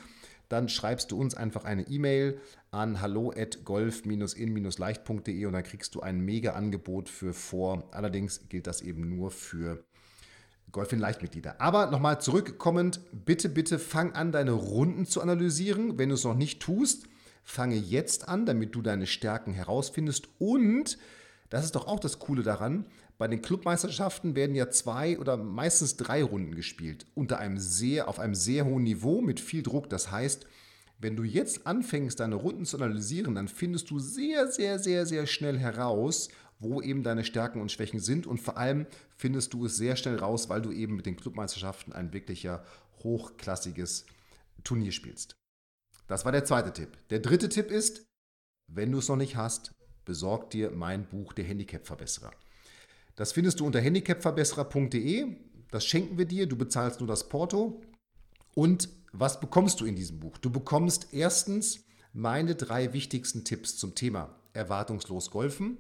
dann 0.50 0.68
schreibst 0.68 1.12
du 1.12 1.20
uns 1.20 1.36
einfach 1.36 1.64
eine 1.64 1.88
E-Mail 1.88 2.42
an 2.72 3.00
hallo@golf-in-leicht.de 3.02 5.46
und 5.46 5.54
dann 5.54 5.64
kriegst 5.64 5.96
du 5.96 6.02
ein 6.02 6.20
mega 6.20 6.52
Angebot 6.54 7.08
für 7.08 7.34
vor. 7.34 7.88
Allerdings 7.92 8.50
gilt 8.50 8.68
das 8.68 8.82
eben 8.82 9.16
nur 9.16 9.32
für 9.32 9.86
Golf 10.72 10.92
in 10.92 11.00
Leichtmitglieder. 11.00 11.62
Aber 11.62 11.92
nochmal 11.92 12.22
zurückkommend, 12.22 13.02
bitte, 13.12 13.50
bitte 13.50 13.80
fang 13.80 14.14
an, 14.14 14.32
deine 14.32 14.52
Runden 14.52 15.06
zu 15.06 15.22
analysieren. 15.22 15.98
Wenn 15.98 16.10
du 16.10 16.16
es 16.16 16.24
noch 16.24 16.36
nicht 16.36 16.62
tust, 16.62 17.08
fange 17.44 17.76
jetzt 17.76 18.28
an, 18.28 18.46
damit 18.46 18.76
du 18.76 18.82
deine 18.82 19.08
Stärken 19.08 19.54
herausfindest. 19.54 20.30
Und, 20.40 20.98
das 21.50 21.66
ist 21.66 21.76
doch 21.76 21.88
auch 21.88 22.00
das 22.00 22.20
Coole 22.20 22.44
daran, 22.44 22.86
bei 23.20 23.28
den 23.28 23.42
Clubmeisterschaften 23.42 24.34
werden 24.34 24.56
ja 24.56 24.70
zwei 24.70 25.20
oder 25.20 25.36
meistens 25.36 25.98
drei 25.98 26.24
Runden 26.24 26.56
gespielt, 26.56 27.06
unter 27.16 27.38
einem 27.38 27.58
sehr, 27.58 28.08
auf 28.08 28.18
einem 28.18 28.34
sehr 28.34 28.64
hohen 28.64 28.84
Niveau 28.84 29.20
mit 29.20 29.42
viel 29.42 29.62
Druck. 29.62 29.90
Das 29.90 30.10
heißt, 30.10 30.48
wenn 31.00 31.18
du 31.18 31.24
jetzt 31.24 31.68
anfängst, 31.68 32.22
deine 32.22 32.36
Runden 32.36 32.66
zu 32.66 32.78
analysieren, 32.78 33.36
dann 33.36 33.50
findest 33.50 33.90
du 33.90 34.00
sehr, 34.00 34.48
sehr, 34.48 34.80
sehr, 34.80 35.06
sehr 35.06 35.28
schnell 35.28 35.60
heraus, 35.60 36.30
wo 36.60 36.82
eben 36.82 37.04
deine 37.04 37.26
Stärken 37.26 37.60
und 37.60 37.74
Schwächen 37.74 38.00
sind. 38.00 38.26
Und 38.26 38.40
vor 38.40 38.58
allem 38.58 38.88
findest 39.18 39.54
du 39.54 39.66
es 39.66 39.76
sehr 39.76 39.98
schnell 39.98 40.18
raus, 40.18 40.48
weil 40.48 40.62
du 40.62 40.72
eben 40.72 40.96
mit 40.96 41.06
den 41.06 41.18
Clubmeisterschaften 41.18 41.92
ein 41.92 42.14
wirklicher 42.14 42.64
hochklassiges 43.04 44.06
Turnier 44.64 44.94
spielst. 44.94 45.36
Das 46.08 46.24
war 46.24 46.32
der 46.32 46.46
zweite 46.46 46.72
Tipp. 46.72 46.98
Der 47.10 47.20
dritte 47.20 47.50
Tipp 47.50 47.70
ist, 47.70 48.06
wenn 48.68 48.94
du 48.94 49.00
es 49.00 49.10
noch 49.10 49.18
nicht 49.18 49.36
hast, 49.36 49.72
besorg 50.06 50.50
dir 50.52 50.72
mein 50.72 51.06
Buch 51.06 51.34
Der 51.34 51.44
Handicap-Verbesserer. 51.44 52.32
Das 53.20 53.34
findest 53.34 53.60
du 53.60 53.66
unter 53.66 53.82
handicapverbesserer.de. 53.82 55.36
Das 55.72 55.86
schenken 55.86 56.18
wir 56.18 56.24
dir. 56.24 56.48
Du 56.48 56.56
bezahlst 56.56 57.02
nur 57.02 57.08
das 57.08 57.28
Porto. 57.28 57.82
Und 58.56 58.88
was 59.12 59.42
bekommst 59.42 59.82
du 59.82 59.86
in 59.86 59.98
diesem 59.98 60.22
Buch? 60.22 60.38
Du 60.38 60.50
bekommst 60.50 61.10
erstens 61.12 61.84
meine 62.14 62.56
drei 62.56 62.94
wichtigsten 62.94 63.44
Tipps 63.44 63.76
zum 63.76 63.94
Thema 63.94 64.40
erwartungslos 64.54 65.32
Golfen, 65.32 65.80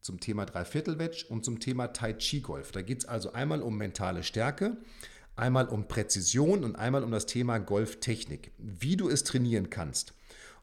zum 0.00 0.18
Thema 0.18 0.46
Dreiviertelwedge 0.46 1.26
und 1.28 1.44
zum 1.44 1.60
Thema 1.60 1.88
Tai 1.88 2.14
Chi 2.14 2.40
Golf. 2.40 2.72
Da 2.72 2.80
geht 2.80 3.00
es 3.00 3.04
also 3.04 3.34
einmal 3.34 3.60
um 3.60 3.76
mentale 3.76 4.22
Stärke, 4.22 4.78
einmal 5.36 5.68
um 5.68 5.88
Präzision 5.88 6.64
und 6.64 6.76
einmal 6.76 7.04
um 7.04 7.10
das 7.10 7.26
Thema 7.26 7.58
Golftechnik, 7.58 8.50
wie 8.56 8.96
du 8.96 9.10
es 9.10 9.24
trainieren 9.24 9.68
kannst. 9.68 10.14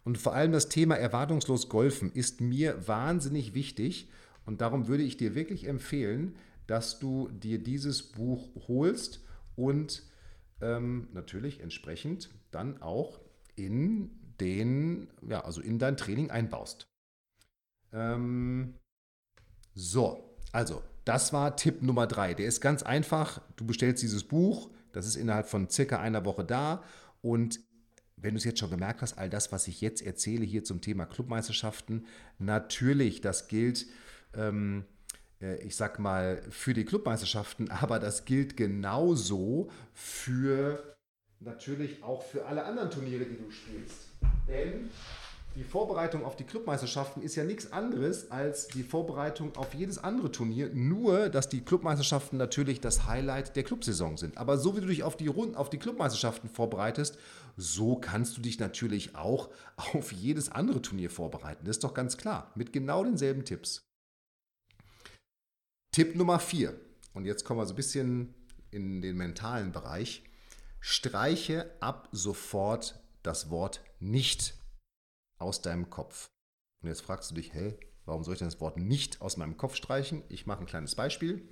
Und 0.03 0.17
vor 0.17 0.33
allem 0.33 0.53
das 0.53 0.69
Thema 0.69 0.95
erwartungslos 0.95 1.69
Golfen 1.69 2.11
ist 2.11 2.41
mir 2.41 2.87
wahnsinnig 2.87 3.53
wichtig 3.53 4.09
und 4.49 4.61
darum 4.61 4.87
würde 4.87 5.03
ich 5.03 5.15
dir 5.15 5.35
wirklich 5.35 5.67
empfehlen, 5.67 6.35
dass 6.65 6.97
du 6.97 7.29
dir 7.29 7.61
dieses 7.61 8.01
Buch 8.01 8.49
holst 8.67 9.23
und 9.55 10.01
ähm, 10.59 11.07
natürlich 11.13 11.59
entsprechend 11.59 12.31
dann 12.49 12.81
auch 12.81 13.19
in 13.55 14.09
den, 14.41 15.07
ja, 15.21 15.41
also 15.41 15.61
in 15.61 15.77
dein 15.77 15.97
Training 15.97 16.31
einbaust. 16.31 16.87
Ähm, 17.93 18.73
so, 19.75 20.35
also, 20.51 20.81
das 21.05 21.31
war 21.31 21.55
Tipp 21.55 21.83
Nummer 21.83 22.07
drei. 22.07 22.33
Der 22.33 22.47
ist 22.47 22.59
ganz 22.59 22.81
einfach. 22.81 23.43
Du 23.55 23.67
bestellst 23.67 24.01
dieses 24.01 24.23
Buch, 24.23 24.71
das 24.93 25.05
ist 25.05 25.15
innerhalb 25.15 25.45
von 25.45 25.69
circa 25.69 25.99
einer 25.99 26.25
Woche 26.25 26.43
da 26.43 26.83
und 27.21 27.59
wenn 28.17 28.33
du 28.33 28.39
es 28.39 28.45
jetzt 28.45 28.59
schon 28.59 28.71
gemerkt 28.71 29.03
hast, 29.03 29.15
all 29.15 29.29
das, 29.29 29.51
was 29.51 29.67
ich 29.67 29.79
jetzt 29.79 30.01
erzähle 30.01 30.43
hier 30.43 30.63
zum 30.63 30.81
Thema 30.81 31.05
Clubmeisterschaften, 31.05 32.07
natürlich, 32.39 33.21
das 33.21 33.47
gilt 33.47 33.85
ähm, 34.33 34.85
äh, 35.41 35.55
ich 35.63 35.75
sag 35.75 35.99
mal, 35.99 36.41
für 36.49 36.73
die 36.73 36.85
Clubmeisterschaften, 36.85 37.69
aber 37.81 37.99
das 37.99 38.25
gilt 38.25 38.57
genauso 38.57 39.69
für 39.93 40.95
natürlich 41.39 42.03
auch 42.03 42.23
für 42.23 42.45
alle 42.45 42.65
anderen 42.65 42.91
Turniere, 42.91 43.25
die 43.25 43.37
du 43.37 43.49
spielst. 43.49 44.09
Denn 44.47 44.89
die 45.55 45.63
Vorbereitung 45.63 46.25
auf 46.25 46.35
die 46.35 46.43
Clubmeisterschaften 46.43 47.21
ist 47.21 47.35
ja 47.35 47.43
nichts 47.43 47.71
anderes 47.73 48.29
als 48.29 48.67
die 48.67 48.83
Vorbereitung 48.83 49.55
auf 49.55 49.73
jedes 49.73 49.97
andere 49.97 50.31
Turnier, 50.31 50.69
nur 50.73 51.29
dass 51.29 51.49
die 51.49 51.61
Clubmeisterschaften 51.61 52.37
natürlich 52.37 52.81
das 52.81 53.07
Highlight 53.07 53.55
der 53.55 53.63
Clubsaison 53.63 54.17
sind. 54.17 54.37
Aber 54.37 54.57
so 54.57 54.75
wie 54.75 54.81
du 54.81 54.87
dich 54.87 55.03
auf 55.03 55.17
die, 55.17 55.27
Runden, 55.27 55.55
auf 55.55 55.69
die 55.69 55.79
Clubmeisterschaften 55.79 56.49
vorbereitest, 56.49 57.17
so 57.57 57.95
kannst 57.95 58.37
du 58.37 58.41
dich 58.41 58.59
natürlich 58.59 59.15
auch 59.15 59.49
auf 59.93 60.11
jedes 60.11 60.49
andere 60.49 60.81
Turnier 60.81 61.09
vorbereiten. 61.09 61.65
Das 61.65 61.77
ist 61.77 61.83
doch 61.83 61.93
ganz 61.93 62.17
klar, 62.17 62.51
mit 62.55 62.71
genau 62.71 63.03
denselben 63.03 63.43
Tipps. 63.43 63.88
Tipp 65.91 66.15
Nummer 66.15 66.39
4. 66.39 66.79
Und 67.13 67.25
jetzt 67.25 67.43
kommen 67.43 67.59
wir 67.59 67.65
so 67.65 67.73
ein 67.73 67.77
bisschen 67.77 68.35
in 68.71 69.01
den 69.01 69.17
mentalen 69.17 69.71
Bereich. 69.71 70.23
Streiche 70.79 71.75
ab 71.81 72.07
sofort 72.11 72.99
das 73.23 73.49
Wort 73.49 73.81
nicht 73.99 74.53
aus 75.39 75.61
deinem 75.61 75.89
Kopf. 75.89 76.29
Und 76.81 76.89
jetzt 76.89 77.01
fragst 77.01 77.31
du 77.31 77.35
dich, 77.35 77.53
hey, 77.53 77.77
warum 78.05 78.23
soll 78.23 78.33
ich 78.33 78.39
denn 78.39 78.47
das 78.47 78.61
Wort 78.61 78.77
nicht 78.77 79.21
aus 79.21 79.37
meinem 79.37 79.57
Kopf 79.57 79.75
streichen? 79.75 80.23
Ich 80.29 80.45
mache 80.45 80.61
ein 80.61 80.67
kleines 80.67 80.95
Beispiel. 80.95 81.49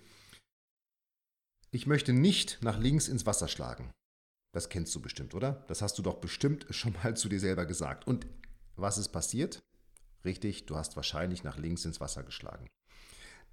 Ich 1.72 1.88
möchte 1.88 2.14
nicht 2.14 2.60
nach 2.62 2.78
links 2.80 3.08
ins 3.08 3.26
Wasser 3.26 3.48
schlagen. 3.48 3.92
Das 4.54 4.70
kennst 4.70 4.96
du 4.96 5.02
bestimmt, 5.02 5.34
oder? 5.34 5.66
Das 5.68 5.82
hast 5.82 5.98
du 5.98 6.02
doch 6.02 6.20
bestimmt 6.20 6.66
schon 6.70 6.94
mal 6.94 7.18
zu 7.18 7.28
dir 7.28 7.40
selber 7.40 7.66
gesagt. 7.66 8.08
Und 8.08 8.28
was 8.76 8.98
ist 8.98 9.10
passiert? 9.10 9.60
Richtig, 10.24 10.68
du 10.68 10.76
hast 10.76 10.96
wahrscheinlich 10.96 11.44
nach 11.44 11.58
links 11.58 11.86
ins 11.86 12.00
Wasser 12.00 12.24
geschlagen. 12.24 12.68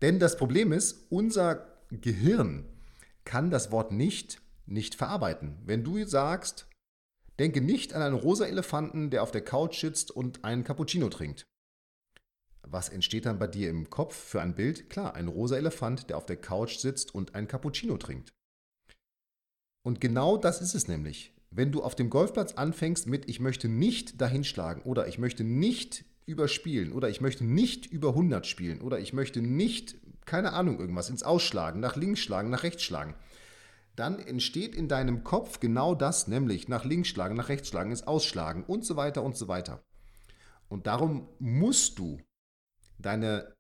Denn 0.03 0.19
das 0.19 0.37
Problem 0.37 0.73
ist, 0.73 1.07
unser 1.11 1.67
Gehirn 1.91 2.67
kann 3.25 3.51
das 3.51 3.71
Wort 3.71 3.93
nicht 3.93 4.41
nicht 4.67 4.95
verarbeiten. 4.95 5.59
Wenn 5.65 5.85
du 5.85 6.05
sagst, 6.05 6.67
denke 7.39 7.61
nicht 7.61 7.95
an 7.95 8.03
einen 8.03 8.15
rosa 8.15 8.47
Elefanten, 8.47 9.11
der 9.11 9.23
auf 9.23 9.31
der 9.31 9.45
Couch 9.45 9.81
sitzt 9.81 10.11
und 10.11 10.45
einen 10.45 10.65
Cappuccino 10.65 11.09
trinkt. 11.09 11.47
Was 12.63 12.89
entsteht 12.89 13.27
dann 13.27 13.39
bei 13.39 13.47
dir 13.47 13.69
im 13.69 13.91
Kopf 13.91 14.15
für 14.15 14.41
ein 14.41 14.55
Bild? 14.55 14.89
Klar, 14.89 15.15
ein 15.15 15.29
rosa 15.29 15.57
Elefant, 15.57 16.09
der 16.09 16.17
auf 16.17 16.27
der 16.27 16.39
Couch 16.39 16.79
sitzt 16.79 17.15
und 17.15 17.35
einen 17.35 17.49
Cappuccino 17.49 17.99
trinkt. 17.99 18.33
Und 19.87 20.01
genau 20.01 20.39
das 20.39 20.63
ist 20.63 20.75
es 20.75 20.89
nämlich. 20.89 21.35
Wenn 21.51 21.73
du 21.73 21.83
auf 21.83 21.95
dem 21.95 22.09
Golfplatz 22.09 22.55
anfängst 22.55 23.07
mit 23.07 23.29
ich 23.29 23.39
möchte 23.39 23.69
nicht 23.69 24.21
dahinschlagen 24.21 24.83
oder 24.83 25.07
ich 25.07 25.19
möchte 25.19 25.45
nicht 25.45 26.05
überspielen 26.27 26.93
oder 26.93 27.09
ich 27.09 27.21
möchte 27.21 27.45
nicht 27.45 27.87
über 27.87 28.11
100 28.11 28.47
spielen 28.47 28.81
oder 28.81 28.99
ich 28.99 29.13
möchte 29.13 29.43
nicht, 29.43 29.97
keine 30.25 30.53
Ahnung, 30.53 30.79
irgendwas 30.79 31.11
ins 31.11 31.23
Ausschlagen, 31.23 31.81
nach 31.81 31.97
links 31.97 32.21
schlagen, 32.21 32.51
nach 32.51 32.63
rechts 32.63 32.83
schlagen, 32.83 33.15
dann 33.97 34.19
entsteht 34.19 34.75
in 34.75 34.89
deinem 34.89 35.23
Kopf 35.23 35.61
genau 35.61 35.95
das, 35.95 36.27
nämlich 36.27 36.69
nach 36.69 36.85
links 36.85 37.09
schlagen, 37.09 37.37
nach 37.37 37.49
rechts 37.49 37.69
schlagen, 37.69 37.91
ins 37.91 38.07
Ausschlagen 38.07 38.65
und 38.65 38.85
so 38.85 38.97
weiter 38.97 39.23
und 39.23 39.37
so 39.37 39.49
weiter. 39.49 39.85
Und 40.69 40.87
darum 40.87 41.29
musst 41.39 41.99
du 41.99 42.21
deine 42.99 43.55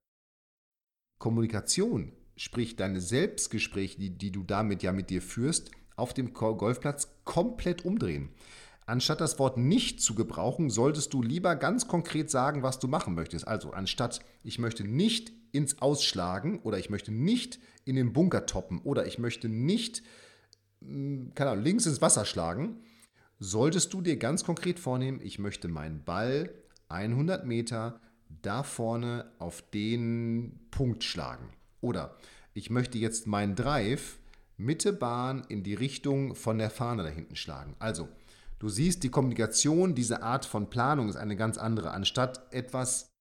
Kommunikation, 1.18 2.12
sprich 2.36 2.76
deine 2.76 3.00
Selbstgespräche, 3.00 3.98
die, 3.98 4.10
die 4.18 4.32
du 4.32 4.42
damit 4.42 4.82
ja 4.82 4.92
mit 4.92 5.10
dir 5.10 5.22
führst, 5.22 5.70
auf 5.96 6.12
dem 6.12 6.32
Golfplatz 6.32 7.16
komplett 7.24 7.84
umdrehen. 7.84 8.30
Anstatt 8.86 9.20
das 9.20 9.38
Wort 9.38 9.56
nicht 9.56 10.00
zu 10.00 10.14
gebrauchen, 10.14 10.68
solltest 10.68 11.14
du 11.14 11.22
lieber 11.22 11.56
ganz 11.56 11.88
konkret 11.88 12.30
sagen, 12.30 12.62
was 12.62 12.78
du 12.78 12.88
machen 12.88 13.14
möchtest. 13.14 13.48
Also 13.48 13.72
anstatt 13.72 14.20
ich 14.42 14.58
möchte 14.58 14.84
nicht 14.84 15.32
ins 15.52 15.80
Ausschlagen 15.80 16.58
oder 16.60 16.78
ich 16.78 16.90
möchte 16.90 17.12
nicht 17.12 17.60
in 17.84 17.96
den 17.96 18.12
Bunker 18.12 18.44
toppen 18.46 18.80
oder 18.82 19.06
ich 19.06 19.18
möchte 19.18 19.48
nicht 19.48 20.02
hm, 20.84 21.32
keine 21.34 21.50
Ahnung, 21.50 21.64
links 21.64 21.86
ins 21.86 22.02
Wasser 22.02 22.24
schlagen, 22.24 22.80
solltest 23.38 23.92
du 23.92 24.00
dir 24.00 24.16
ganz 24.16 24.44
konkret 24.44 24.78
vornehmen, 24.78 25.20
ich 25.22 25.38
möchte 25.38 25.68
meinen 25.68 26.04
Ball 26.04 26.50
100 26.88 27.46
Meter 27.46 28.00
da 28.42 28.62
vorne 28.62 29.32
auf 29.38 29.62
den 29.72 30.60
Punkt 30.70 31.04
schlagen. 31.04 31.50
Oder 31.80 32.16
ich 32.52 32.70
möchte 32.70 32.98
jetzt 32.98 33.26
meinen 33.26 33.54
Drive 33.54 34.18
Mitte 34.56 34.92
Bahn 34.92 35.44
in 35.48 35.62
die 35.62 35.74
Richtung 35.74 36.34
von 36.34 36.58
der 36.58 36.70
Fahne 36.70 37.02
da 37.02 37.08
hinten 37.08 37.36
schlagen. 37.36 37.74
Also, 37.80 38.08
du 38.64 38.70
siehst, 38.70 39.02
die 39.02 39.10
Kommunikation, 39.10 39.94
diese 39.94 40.22
Art 40.22 40.46
von 40.46 40.70
Planung 40.70 41.10
ist 41.10 41.16
eine 41.16 41.36
ganz 41.36 41.58
andere. 41.58 41.90
Anstatt 41.90 42.50
etwas 42.50 43.12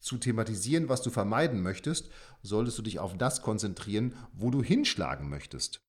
zu 0.00 0.16
thematisieren, 0.16 0.88
was 0.88 1.02
du 1.02 1.10
vermeiden 1.10 1.60
möchtest, 1.60 2.08
solltest 2.42 2.78
du 2.78 2.82
dich 2.82 2.98
auf 2.98 3.14
das 3.18 3.42
konzentrieren, 3.42 4.14
wo 4.32 4.50
du 4.50 4.62
hinschlagen 4.62 5.28
möchtest. 5.28 5.82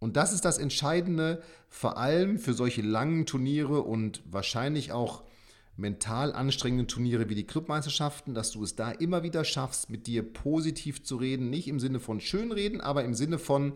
Und 0.00 0.16
das 0.16 0.32
ist 0.32 0.44
das 0.44 0.58
Entscheidende, 0.58 1.42
vor 1.68 1.96
allem 1.96 2.38
für 2.38 2.54
solche 2.54 2.82
langen 2.82 3.24
Turniere 3.24 3.82
und 3.82 4.20
wahrscheinlich 4.26 4.90
auch 4.90 5.22
mental 5.76 6.32
anstrengenden 6.32 6.88
Turniere 6.88 7.28
wie 7.28 7.36
die 7.36 7.46
Clubmeisterschaften, 7.46 8.34
dass 8.34 8.50
du 8.50 8.64
es 8.64 8.74
da 8.74 8.90
immer 8.90 9.22
wieder 9.22 9.44
schaffst, 9.44 9.90
mit 9.90 10.08
dir 10.08 10.24
positiv 10.24 11.04
zu 11.04 11.16
reden. 11.16 11.50
Nicht 11.50 11.68
im 11.68 11.78
Sinne 11.78 12.00
von 12.00 12.20
schönreden, 12.20 12.80
aber 12.80 13.04
im 13.04 13.14
Sinne 13.14 13.38
von, 13.38 13.74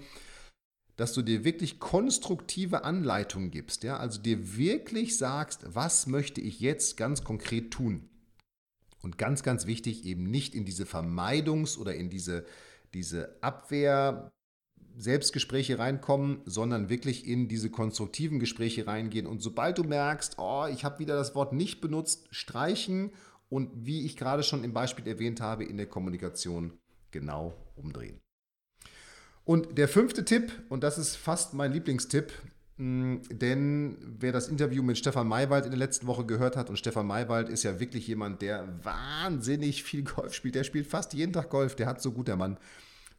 dass 0.99 1.13
du 1.13 1.23
dir 1.23 1.45
wirklich 1.45 1.79
konstruktive 1.79 2.85
Anleitungen 2.85 3.53
gibst. 3.53 3.85
Ja? 3.85 3.99
Also 3.99 4.21
dir 4.21 4.59
wirklich 4.59 5.17
sagst, 5.17 5.65
was 5.65 6.09
möchte 6.09 6.41
ich 6.41 6.59
jetzt 6.61 6.97
ganz 6.97 7.23
konkret 7.23 7.71
tun. 7.71 8.11
Und 9.01 9.17
ganz, 9.17 9.45
ganz 9.45 9.67
wichtig, 9.67 10.05
eben 10.05 10.25
nicht 10.25 10.57
in 10.57 10.65
diese 10.65 10.85
Vermeidungs- 10.85 11.79
oder 11.79 11.95
in 11.95 12.11
diese, 12.11 12.45
diese 12.93 13.41
Abwehr- 13.43 14.31
Selbstgespräche 14.97 15.79
reinkommen, 15.79 16.41
sondern 16.45 16.89
wirklich 16.89 17.25
in 17.25 17.47
diese 17.47 17.71
konstruktiven 17.71 18.41
Gespräche 18.41 18.89
reingehen. 18.89 19.29
Und 19.29 19.41
sobald 19.41 19.79
du 19.79 19.85
merkst, 19.85 20.39
oh, 20.39 20.67
ich 20.67 20.85
habe 20.85 20.99
wieder 20.99 21.15
das 21.15 21.37
Wort 21.37 21.53
nicht 21.53 21.81
benutzt, 21.81 22.27
streichen 22.33 23.13
und 23.49 23.71
wie 23.87 24.05
ich 24.05 24.17
gerade 24.17 24.43
schon 24.43 24.65
im 24.65 24.73
Beispiel 24.73 25.07
erwähnt 25.07 25.41
habe, 25.41 25.65
in 25.65 25.77
der 25.77 25.87
Kommunikation 25.87 26.73
genau 27.13 27.55
umdrehen. 27.77 28.19
Und 29.49 29.79
der 29.79 29.89
fünfte 29.89 30.27
Tipp, 30.27 30.53
und 30.69 30.85
das 30.85 30.99
ist 30.99 31.17
fast 31.17 31.55
mein 31.55 31.73
Lieblingstipp, 31.73 32.35
denn 32.77 33.97
wer 34.21 34.31
das 34.31 34.47
Interview 34.49 34.83
mit 34.83 34.99
Stefan 34.99 35.27
Maywald 35.27 35.65
in 35.65 35.71
der 35.71 35.79
letzten 35.79 36.07
Woche 36.07 36.27
gehört 36.27 36.55
hat, 36.55 36.69
und 36.69 36.77
Stefan 36.77 37.07
Maywald 37.07 37.49
ist 37.49 37.63
ja 37.63 37.81
wirklich 37.81 38.07
jemand, 38.07 38.43
der 38.43 38.69
wahnsinnig 38.85 39.85
viel 39.85 40.03
Golf 40.03 40.35
spielt. 40.35 40.55
Der 40.55 40.65
spielt 40.65 40.87
fast 40.87 41.15
jeden 41.15 41.33
Tag 41.33 41.49
Golf, 41.49 41.77
der 41.77 41.87
hat 41.87 42.03
so 42.03 42.13
gut 42.13 42.29
der 42.29 42.37
Mann. 42.37 42.59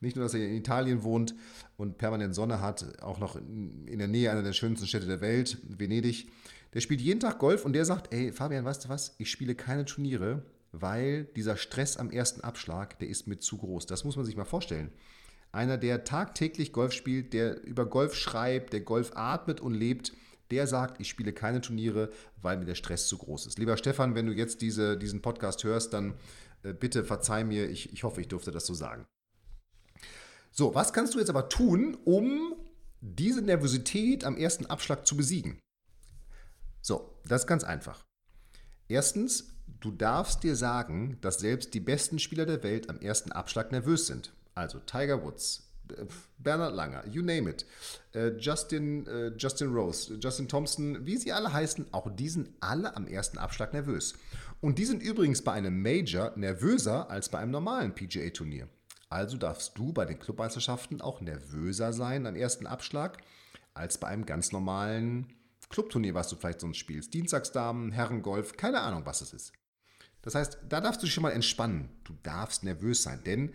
Nicht 0.01 0.17
nur, 0.17 0.23
dass 0.23 0.35
er 0.35 0.47
in 0.47 0.57
Italien 0.57 1.01
wohnt 1.01 1.33
und 1.77 1.97
permanent 1.97 2.35
Sonne 2.35 2.61
hat, 2.61 3.01
auch 3.01 3.17
noch 3.19 3.35
in 3.35 3.97
der 3.97 4.07
Nähe 4.07 4.29
einer 4.29 4.43
der 4.43 4.53
schönsten 4.53 4.85
Städte 4.85 5.07
der 5.07 5.21
Welt, 5.21 5.57
Venedig. 5.67 6.29
Der 6.75 6.81
spielt 6.81 7.01
jeden 7.01 7.21
Tag 7.21 7.39
Golf 7.39 7.65
und 7.65 7.73
der 7.73 7.85
sagt, 7.85 8.13
ey 8.13 8.31
Fabian, 8.33 8.65
weißt 8.65 8.85
du 8.85 8.89
was, 8.89 9.15
ich 9.17 9.31
spiele 9.31 9.55
keine 9.55 9.85
Turniere, 9.85 10.43
weil 10.73 11.23
dieser 11.35 11.57
Stress 11.57 11.97
am 11.97 12.11
ersten 12.11 12.41
Abschlag, 12.41 12.99
der 12.99 13.07
ist 13.07 13.25
mir 13.25 13.39
zu 13.39 13.57
groß. 13.57 13.87
Das 13.87 14.03
muss 14.03 14.15
man 14.15 14.25
sich 14.25 14.37
mal 14.37 14.45
vorstellen. 14.45 14.91
Einer, 15.51 15.77
der 15.77 16.03
tagtäglich 16.03 16.73
Golf 16.73 16.93
spielt, 16.93 17.33
der 17.33 17.63
über 17.63 17.85
Golf 17.85 18.15
schreibt, 18.15 18.73
der 18.73 18.81
Golf 18.81 19.11
atmet 19.15 19.59
und 19.61 19.73
lebt, 19.73 20.13
der 20.51 20.67
sagt, 20.67 20.99
ich 20.99 21.09
spiele 21.09 21.33
keine 21.33 21.61
Turniere, 21.61 22.11
weil 22.41 22.57
mir 22.57 22.65
der 22.65 22.75
Stress 22.75 23.07
zu 23.07 23.17
groß 23.17 23.47
ist. 23.47 23.59
Lieber 23.59 23.77
Stefan, 23.77 24.15
wenn 24.15 24.25
du 24.25 24.33
jetzt 24.33 24.61
diese, 24.61 24.97
diesen 24.97 25.21
Podcast 25.21 25.63
hörst, 25.63 25.93
dann 25.93 26.15
äh, 26.63 26.73
bitte 26.73 27.03
verzeih 27.03 27.43
mir, 27.43 27.69
ich, 27.69 27.93
ich 27.93 28.03
hoffe, 28.03 28.21
ich 28.21 28.27
durfte 28.27 28.51
das 28.51 28.65
so 28.65 28.73
sagen. 28.73 29.05
So, 30.51 30.73
was 30.73 30.93
kannst 30.93 31.13
du 31.13 31.19
jetzt 31.19 31.29
aber 31.29 31.49
tun, 31.49 31.97
um 32.05 32.55
diese 33.01 33.41
Nervosität 33.41 34.23
am 34.23 34.37
ersten 34.37 34.65
Abschlag 34.65 35.05
zu 35.05 35.15
besiegen? 35.15 35.59
So, 36.81 37.19
das 37.25 37.43
ist 37.43 37.47
ganz 37.47 37.63
einfach. 37.63 38.05
Erstens, 38.87 39.53
du 39.79 39.91
darfst 39.91 40.43
dir 40.43 40.55
sagen, 40.55 41.17
dass 41.21 41.39
selbst 41.39 41.73
die 41.73 41.79
besten 41.79 42.17
Spieler 42.17 42.45
der 42.45 42.63
Welt 42.63 42.89
am 42.89 42.99
ersten 42.99 43.31
Abschlag 43.31 43.71
nervös 43.71 44.07
sind. 44.07 44.33
Also 44.59 44.79
Tiger 44.79 45.23
Woods, 45.23 45.71
äh, 45.89 46.05
Bernhard 46.37 46.75
Langer, 46.75 47.07
you 47.07 47.21
name 47.21 47.49
it, 47.49 47.65
äh, 48.13 48.31
Justin, 48.37 49.07
äh, 49.07 49.31
Justin 49.37 49.73
Rose, 49.73 50.19
Justin 50.21 50.49
Thompson, 50.49 51.05
wie 51.05 51.15
sie 51.15 51.31
alle 51.31 51.53
heißen, 51.53 51.93
auch 51.93 52.13
die 52.13 52.27
sind 52.27 52.49
alle 52.59 52.93
am 52.97 53.07
ersten 53.07 53.37
Abschlag 53.37 53.71
nervös. 53.71 54.15
Und 54.59 54.77
die 54.77 54.83
sind 54.83 55.01
übrigens 55.01 55.41
bei 55.41 55.53
einem 55.53 55.81
Major 55.81 56.33
nervöser 56.35 57.09
als 57.09 57.29
bei 57.29 57.39
einem 57.39 57.51
normalen 57.51 57.95
PGA-Turnier. 57.95 58.67
Also 59.07 59.37
darfst 59.37 59.77
du 59.77 59.93
bei 59.93 60.03
den 60.03 60.19
Clubmeisterschaften 60.19 60.99
auch 60.99 61.21
nervöser 61.21 61.93
sein 61.93 62.27
am 62.27 62.35
ersten 62.35 62.67
Abschlag 62.67 63.17
als 63.73 63.97
bei 63.97 64.09
einem 64.09 64.25
ganz 64.25 64.51
normalen 64.51 65.27
Clubturnier, 65.69 66.15
was 66.15 66.27
du 66.27 66.35
vielleicht 66.35 66.59
sonst 66.59 66.77
spielst. 66.77 67.13
Dienstagsdamen, 67.13 67.93
Herrengolf, 67.93 68.57
keine 68.57 68.81
Ahnung, 68.81 69.05
was 69.05 69.21
es 69.21 69.31
ist. 69.31 69.53
Das 70.21 70.35
heißt, 70.35 70.57
da 70.67 70.81
darfst 70.81 71.01
du 71.01 71.05
dich 71.05 71.13
schon 71.13 71.21
mal 71.21 71.31
entspannen. 71.31 71.89
Du 72.03 72.13
darfst 72.23 72.63
nervös 72.63 73.03
sein, 73.03 73.23
denn 73.23 73.53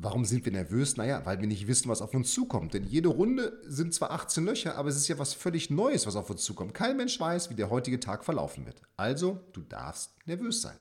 Warum 0.00 0.24
sind 0.24 0.44
wir 0.44 0.52
nervös? 0.52 0.96
Naja, 0.96 1.26
weil 1.26 1.40
wir 1.40 1.48
nicht 1.48 1.66
wissen, 1.66 1.88
was 1.88 2.02
auf 2.02 2.14
uns 2.14 2.32
zukommt. 2.32 2.72
Denn 2.72 2.84
jede 2.84 3.08
Runde 3.08 3.60
sind 3.64 3.92
zwar 3.92 4.12
18 4.12 4.44
Löcher, 4.44 4.76
aber 4.76 4.90
es 4.90 4.96
ist 4.96 5.08
ja 5.08 5.18
was 5.18 5.34
völlig 5.34 5.70
Neues, 5.70 6.06
was 6.06 6.14
auf 6.14 6.30
uns 6.30 6.44
zukommt. 6.44 6.72
Kein 6.72 6.96
Mensch 6.96 7.18
weiß, 7.18 7.50
wie 7.50 7.56
der 7.56 7.68
heutige 7.68 7.98
Tag 7.98 8.24
verlaufen 8.24 8.64
wird. 8.64 8.80
Also, 8.96 9.40
du 9.52 9.60
darfst 9.60 10.14
nervös 10.24 10.62
sein. 10.62 10.78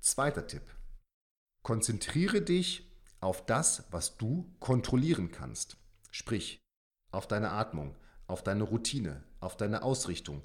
Zweiter 0.00 0.46
Tipp. 0.46 0.62
Konzentriere 1.64 2.40
dich 2.40 2.88
auf 3.20 3.44
das, 3.46 3.84
was 3.90 4.16
du 4.16 4.54
kontrollieren 4.60 5.32
kannst. 5.32 5.76
Sprich, 6.12 6.60
auf 7.10 7.26
deine 7.26 7.50
Atmung, 7.50 7.96
auf 8.28 8.44
deine 8.44 8.62
Routine, 8.62 9.24
auf 9.40 9.56
deine 9.56 9.82
Ausrichtung, 9.82 10.44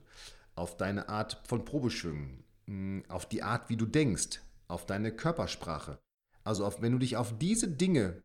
auf 0.56 0.76
deine 0.76 1.08
Art 1.08 1.40
von 1.48 1.66
Probeschwüngen, 1.66 2.44
mm, 2.66 3.02
auf 3.10 3.28
die 3.28 3.44
Art, 3.44 3.70
wie 3.70 3.78
du 3.78 3.86
denkst, 3.86 4.42
auf 4.68 4.88
deine 4.88 5.16
Körpersprache. 5.16 6.00
Also 6.48 6.66
auf, 6.66 6.82
wenn 6.82 6.94
du 6.94 6.98
dich 6.98 7.18
auf 7.18 7.38
diese 7.38 7.68
Dinge 7.68 8.24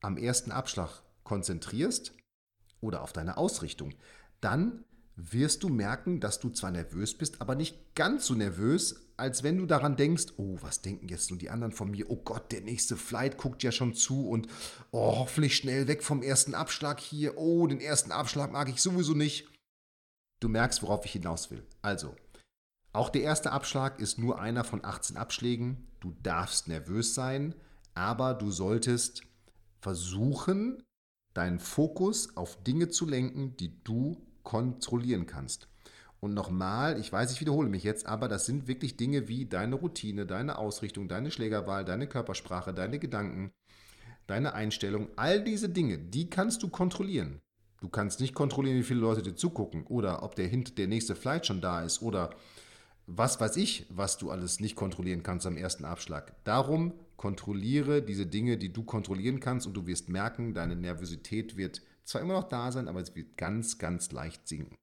am 0.00 0.16
ersten 0.16 0.52
Abschlag 0.52 1.02
konzentrierst 1.24 2.14
oder 2.80 3.02
auf 3.02 3.12
deine 3.12 3.36
Ausrichtung, 3.36 3.94
dann 4.40 4.84
wirst 5.16 5.64
du 5.64 5.68
merken, 5.68 6.20
dass 6.20 6.38
du 6.38 6.50
zwar 6.50 6.70
nervös 6.70 7.18
bist, 7.18 7.40
aber 7.40 7.56
nicht 7.56 7.96
ganz 7.96 8.26
so 8.26 8.34
nervös, 8.34 9.08
als 9.16 9.42
wenn 9.42 9.58
du 9.58 9.66
daran 9.66 9.96
denkst, 9.96 10.34
oh, 10.36 10.56
was 10.60 10.82
denken 10.82 11.08
jetzt 11.08 11.30
nun 11.30 11.40
die 11.40 11.50
anderen 11.50 11.72
von 11.72 11.90
mir? 11.90 12.08
Oh 12.08 12.22
Gott, 12.22 12.52
der 12.52 12.60
nächste 12.60 12.96
Flight 12.96 13.38
guckt 13.38 13.64
ja 13.64 13.72
schon 13.72 13.92
zu 13.92 14.28
und 14.28 14.46
oh, 14.92 15.18
hoffentlich 15.18 15.56
schnell 15.56 15.88
weg 15.88 16.04
vom 16.04 16.22
ersten 16.22 16.54
Abschlag 16.54 17.00
hier. 17.00 17.38
Oh, 17.38 17.66
den 17.66 17.80
ersten 17.80 18.12
Abschlag 18.12 18.52
mag 18.52 18.68
ich 18.68 18.80
sowieso 18.80 19.14
nicht. 19.14 19.48
Du 20.38 20.48
merkst, 20.48 20.84
worauf 20.84 21.04
ich 21.04 21.10
hinaus 21.10 21.50
will. 21.50 21.66
Also, 21.82 22.14
auch 22.92 23.10
der 23.10 23.22
erste 23.22 23.52
Abschlag 23.52 24.00
ist 24.00 24.18
nur 24.18 24.40
einer 24.40 24.64
von 24.64 24.84
18 24.84 25.16
Abschlägen. 25.16 25.88
Du 26.00 26.14
darfst 26.22 26.68
nervös 26.68 27.14
sein, 27.14 27.54
aber 27.94 28.34
du 28.34 28.50
solltest 28.50 29.22
versuchen, 29.80 30.82
deinen 31.34 31.58
Fokus 31.58 32.36
auf 32.36 32.62
Dinge 32.62 32.88
zu 32.88 33.06
lenken, 33.06 33.56
die 33.56 33.82
du 33.84 34.16
kontrollieren 34.42 35.26
kannst. 35.26 35.68
Und 36.20 36.34
nochmal, 36.34 36.98
ich 36.98 37.12
weiß, 37.12 37.32
ich 37.32 37.40
wiederhole 37.40 37.68
mich 37.68 37.84
jetzt, 37.84 38.06
aber 38.06 38.26
das 38.26 38.46
sind 38.46 38.66
wirklich 38.66 38.96
Dinge 38.96 39.28
wie 39.28 39.46
deine 39.46 39.76
Routine, 39.76 40.26
deine 40.26 40.58
Ausrichtung, 40.58 41.06
deine 41.06 41.30
Schlägerwahl, 41.30 41.84
deine 41.84 42.08
Körpersprache, 42.08 42.74
deine 42.74 42.98
Gedanken, 42.98 43.52
deine 44.26 44.54
Einstellung. 44.54 45.08
All 45.14 45.44
diese 45.44 45.68
Dinge, 45.68 45.98
die 45.98 46.28
kannst 46.28 46.62
du 46.62 46.68
kontrollieren. 46.68 47.40
Du 47.80 47.88
kannst 47.88 48.20
nicht 48.20 48.34
kontrollieren, 48.34 48.78
wie 48.78 48.84
viele 48.84 48.98
Leute 49.00 49.22
dir 49.22 49.36
zugucken 49.36 49.86
oder 49.86 50.24
ob 50.24 50.34
der, 50.34 50.48
der 50.48 50.88
nächste 50.88 51.14
Flight 51.14 51.46
schon 51.46 51.60
da 51.60 51.82
ist 51.82 52.02
oder 52.02 52.30
was 53.08 53.40
weiß 53.40 53.56
ich, 53.56 53.86
was 53.88 54.18
du 54.18 54.30
alles 54.30 54.60
nicht 54.60 54.76
kontrollieren 54.76 55.22
kannst 55.22 55.46
am 55.46 55.56
ersten 55.56 55.86
Abschlag. 55.86 56.34
Darum 56.44 56.92
kontrolliere 57.16 58.02
diese 58.02 58.26
Dinge, 58.26 58.58
die 58.58 58.72
du 58.72 58.84
kontrollieren 58.84 59.40
kannst 59.40 59.66
und 59.66 59.72
du 59.74 59.86
wirst 59.86 60.10
merken, 60.10 60.52
deine 60.52 60.76
Nervosität 60.76 61.56
wird 61.56 61.82
zwar 62.04 62.20
immer 62.20 62.34
noch 62.34 62.48
da 62.48 62.70
sein, 62.70 62.86
aber 62.86 63.00
es 63.00 63.16
wird 63.16 63.36
ganz, 63.38 63.78
ganz 63.78 64.12
leicht 64.12 64.46
sinken. 64.46 64.76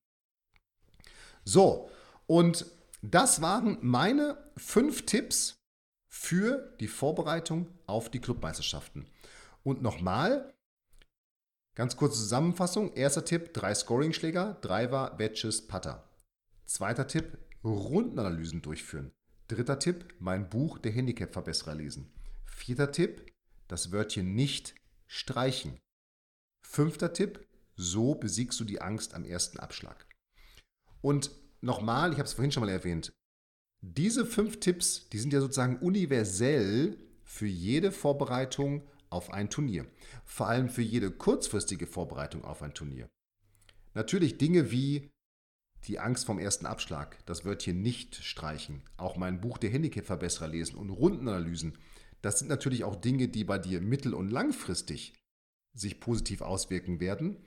So, 1.44 1.90
und 2.26 2.66
das 3.04 3.42
waren 3.42 3.78
meine 3.82 4.38
fünf 4.58 5.06
Tipps 5.06 5.58
für 6.08 6.74
die 6.80 6.88
Vorbereitung 6.88 7.68
auf 7.86 8.10
die 8.10 8.20
Clubmeisterschaften. 8.20 9.06
Und 9.64 9.84
nochmal, 9.84 10.52
ganz 11.76 11.96
kurze 11.96 12.18
Zusammenfassung. 12.18 12.94
Erster 12.94 13.24
Tipp, 13.24 13.54
drei 13.54 13.76
Scoring-Schläger, 13.76 14.58
Driver, 14.62 15.14
Wedges, 15.18 15.68
Putter. 15.68 16.04
Zweiter 16.66 17.06
Tipp, 17.06 17.38
Rundenanalysen 17.74 18.62
durchführen. 18.62 19.12
Dritter 19.48 19.80
Tipp, 19.80 20.14
mein 20.20 20.50
Buch 20.50 20.78
Der 20.80 20.92
Handicap-Verbesserer 20.92 21.76
lesen. 21.76 22.12
Vierter 22.46 22.92
Tipp, 22.92 23.32
das 23.68 23.92
Wörtchen 23.92 24.36
nicht 24.36 24.76
streichen. 25.08 25.80
Fünfter 26.62 27.14
Tipp, 27.14 27.48
so 27.76 28.16
besiegst 28.16 28.60
du 28.60 28.64
die 28.64 28.82
Angst 28.82 29.14
am 29.14 29.26
ersten 29.26 29.60
Abschlag. 29.60 30.08
Und 31.02 31.32
nochmal, 31.62 32.12
ich 32.12 32.18
habe 32.18 32.26
es 32.28 32.34
vorhin 32.34 32.52
schon 32.52 32.64
mal 32.64 32.72
erwähnt, 32.72 33.14
diese 33.82 34.26
fünf 34.26 34.60
Tipps, 34.60 35.10
die 35.10 35.20
sind 35.20 35.34
ja 35.34 35.40
sozusagen 35.40 35.78
universell 35.78 36.98
für 37.24 37.46
jede 37.46 37.92
Vorbereitung 37.92 38.88
auf 39.10 39.32
ein 39.32 39.50
Turnier. 39.50 39.86
Vor 40.24 40.48
allem 40.48 40.70
für 40.70 40.82
jede 40.82 41.12
kurzfristige 41.12 41.86
Vorbereitung 41.86 42.44
auf 42.44 42.64
ein 42.64 42.74
Turnier. 42.74 43.08
Natürlich 43.94 44.38
Dinge 44.38 44.72
wie 44.72 45.12
die 45.88 46.00
Angst 46.00 46.26
vom 46.26 46.40
ersten 46.40 46.66
Abschlag, 46.66 47.18
das 47.26 47.46
Wörtchen 47.46 47.82
nicht 47.82 48.16
streichen, 48.16 48.82
auch 48.98 49.18
mein 49.18 49.42
Buch 49.42 49.58
der 49.58 49.70
Handicap-Verbesserer 49.70 50.48
lesen 50.48 50.78
und 50.78 50.90
Rundenanalysen, 50.90 51.78
das 52.22 52.40
sind 52.40 52.48
natürlich 52.48 52.84
auch 52.84 52.96
Dinge, 52.96 53.28
die 53.28 53.44
bei 53.44 53.60
dir 53.60 53.82
mittel- 53.82 54.16
und 54.16 54.30
langfristig 54.30 55.14
sich 55.76 56.00
positiv 56.00 56.42
auswirken 56.42 57.00
werden. 57.00 57.38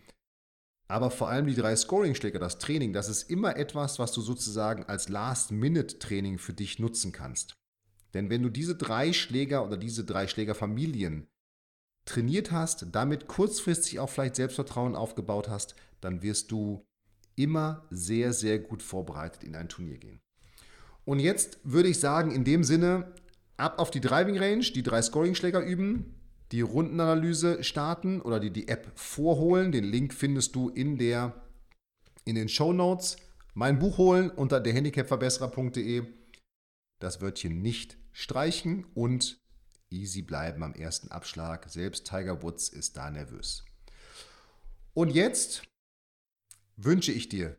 Aber 0.86 1.10
vor 1.10 1.28
allem 1.28 1.46
die 1.46 1.54
drei 1.54 1.74
Scoring-Schläger, 1.74 2.38
das 2.38 2.58
Training, 2.58 2.92
das 2.92 3.08
ist 3.08 3.28
immer 3.28 3.56
etwas, 3.56 3.98
was 3.98 4.12
du 4.12 4.20
sozusagen 4.20 4.84
als 4.84 5.08
Last-Minute-Training 5.08 6.38
für 6.38 6.52
dich 6.52 6.78
nutzen 6.78 7.12
kannst. 7.12 7.54
Denn 8.14 8.30
wenn 8.30 8.42
du 8.42 8.48
diese 8.48 8.76
drei 8.76 9.12
Schläger 9.12 9.64
oder 9.64 9.76
diese 9.76 10.04
drei 10.04 10.28
Schlägerfamilien 10.28 11.26
trainiert 12.06 12.52
hast, 12.52 12.86
damit 12.92 13.26
kurzfristig 13.26 13.98
auch 13.98 14.08
vielleicht 14.08 14.36
Selbstvertrauen 14.36 14.96
aufgebaut 14.96 15.48
hast, 15.48 15.74
dann 16.00 16.22
wirst 16.22 16.50
du 16.50 16.87
immer 17.38 17.86
sehr, 17.90 18.32
sehr 18.32 18.58
gut 18.58 18.82
vorbereitet 18.82 19.44
in 19.44 19.54
ein 19.54 19.68
Turnier 19.68 19.98
gehen. 19.98 20.20
Und 21.04 21.20
jetzt 21.20 21.58
würde 21.64 21.88
ich 21.88 22.00
sagen, 22.00 22.30
in 22.30 22.44
dem 22.44 22.64
Sinne, 22.64 23.14
ab 23.56 23.78
auf 23.78 23.90
die 23.90 24.00
Driving 24.00 24.38
Range, 24.38 24.60
die 24.60 24.82
drei 24.82 25.00
Scoring-Schläger 25.00 25.62
üben, 25.62 26.14
die 26.52 26.60
Rundenanalyse 26.60 27.62
starten 27.62 28.20
oder 28.20 28.40
die, 28.40 28.50
die 28.50 28.68
App 28.68 28.90
vorholen. 28.94 29.72
Den 29.72 29.84
Link 29.84 30.14
findest 30.14 30.54
du 30.54 30.68
in, 30.68 30.98
der, 30.98 31.34
in 32.24 32.34
den 32.34 32.48
Show 32.48 32.72
Notes. 32.72 33.16
Mein 33.54 33.78
Buch 33.78 33.98
holen 33.98 34.30
unter 34.30 34.60
derhandicapverbesserer.de. 34.60 36.04
Das 37.00 37.20
Wörtchen 37.20 37.60
nicht 37.60 37.98
streichen 38.12 38.86
und 38.94 39.38
easy 39.90 40.22
bleiben 40.22 40.62
am 40.62 40.74
ersten 40.74 41.08
Abschlag. 41.08 41.68
Selbst 41.68 42.06
Tiger 42.06 42.42
Woods 42.42 42.68
ist 42.68 42.96
da 42.96 43.10
nervös. 43.10 43.64
Und 44.94 45.10
jetzt 45.10 45.62
wünsche 46.78 47.12
ich 47.12 47.28
dir 47.28 47.58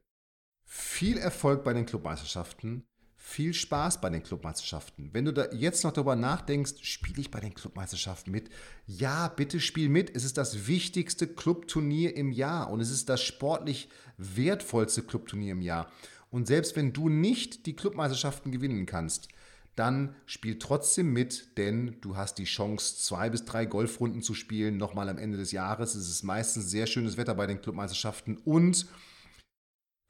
viel 0.65 1.17
Erfolg 1.17 1.63
bei 1.63 1.73
den 1.73 1.86
Clubmeisterschaften, 1.86 2.86
viel 3.15 3.53
Spaß 3.53 4.01
bei 4.01 4.10
den 4.10 4.23
Clubmeisterschaften. 4.23 5.10
Wenn 5.13 5.25
du 5.25 5.34
da 5.34 5.51
jetzt 5.51 5.84
noch 5.84 5.91
darüber 5.91 6.15
nachdenkst, 6.15 6.84
spiele 6.84 7.19
ich 7.19 7.29
bei 7.29 7.41
den 7.41 7.53
Clubmeisterschaften 7.53 8.32
mit? 8.32 8.49
Ja, 8.88 9.27
bitte 9.27 9.60
spiel 9.60 9.89
mit. 9.89 10.15
Es 10.15 10.23
ist 10.23 10.38
das 10.38 10.67
wichtigste 10.67 11.27
Clubturnier 11.27 12.15
im 12.15 12.32
Jahr 12.32 12.69
und 12.69 12.79
es 12.79 12.89
ist 12.89 13.10
das 13.10 13.21
sportlich 13.21 13.89
wertvollste 14.17 15.03
Clubturnier 15.03 15.51
im 15.51 15.62
Jahr. 15.62 15.91
Und 16.32 16.47
selbst 16.47 16.75
wenn 16.75 16.93
du 16.93 17.10
nicht 17.10 17.65
die 17.65 17.75
Clubmeisterschaften 17.75 18.51
gewinnen 18.51 18.86
kannst, 18.86 19.27
dann 19.79 20.15
spiel 20.25 20.59
trotzdem 20.59 21.13
mit, 21.13 21.57
denn 21.57 21.95
du 22.01 22.17
hast 22.17 22.37
die 22.37 22.43
Chance, 22.43 22.97
zwei 22.97 23.29
bis 23.29 23.45
drei 23.45 23.65
Golfrunden 23.65 24.21
zu 24.21 24.33
spielen, 24.33 24.77
nochmal 24.77 25.09
am 25.09 25.17
Ende 25.17 25.37
des 25.37 25.51
Jahres. 25.51 25.95
Es 25.95 26.09
ist 26.09 26.23
meistens 26.23 26.69
sehr 26.69 26.85
schönes 26.85 27.17
Wetter 27.17 27.33
bei 27.33 27.47
den 27.47 27.61
Clubmeisterschaften 27.61 28.37
und 28.43 28.87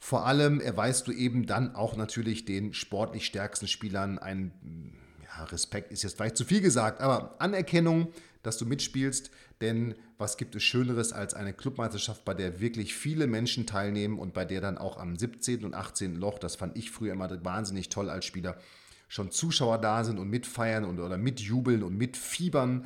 vor 0.01 0.25
allem 0.25 0.60
erweist 0.60 1.08
du 1.08 1.12
eben 1.12 1.45
dann 1.45 1.75
auch 1.75 1.95
natürlich 1.95 2.45
den 2.45 2.73
sportlich 2.73 3.25
stärksten 3.25 3.67
Spielern 3.67 4.17
einen, 4.17 4.95
ja, 5.23 5.43
Respekt 5.45 5.91
ist 5.91 6.03
jetzt 6.03 6.15
vielleicht 6.15 6.38
zu 6.38 6.45
viel 6.45 6.62
gesagt, 6.62 7.01
aber 7.01 7.39
Anerkennung, 7.39 8.13
dass 8.41 8.58
du 8.58 8.65
mitspielst. 8.65 9.29
Denn 9.62 9.95
was 10.17 10.38
gibt 10.38 10.55
es 10.55 10.63
Schöneres 10.63 11.12
als 11.12 11.34
eine 11.34 11.53
Clubmeisterschaft, 11.53 12.23
bei 12.23 12.34
der 12.34 12.62
wirklich 12.62 12.95
viele 12.95 13.27
Menschen 13.27 13.65
teilnehmen 13.65 14.17
und 14.17 14.34
bei 14.34 14.45
der 14.45 14.62
dann 14.62 14.77
auch 14.77 14.97
am 14.97 15.17
17. 15.17 15.65
und 15.65 15.73
18. 15.73 16.15
Loch, 16.15 16.39
das 16.39 16.55
fand 16.55 16.77
ich 16.77 16.91
früher 16.91 17.13
immer 17.13 17.43
wahnsinnig 17.43 17.89
toll 17.89 18.10
als 18.10 18.25
Spieler, 18.25 18.58
schon 19.10 19.32
Zuschauer 19.32 19.80
da 19.80 20.06
sind 20.06 20.17
und 20.19 20.30
mitfeiern 20.30 20.86
und, 20.86 21.00
oder 21.00 21.17
mitjubeln 21.17 21.84
und 21.84 21.98
mitfiebern. 21.98 22.86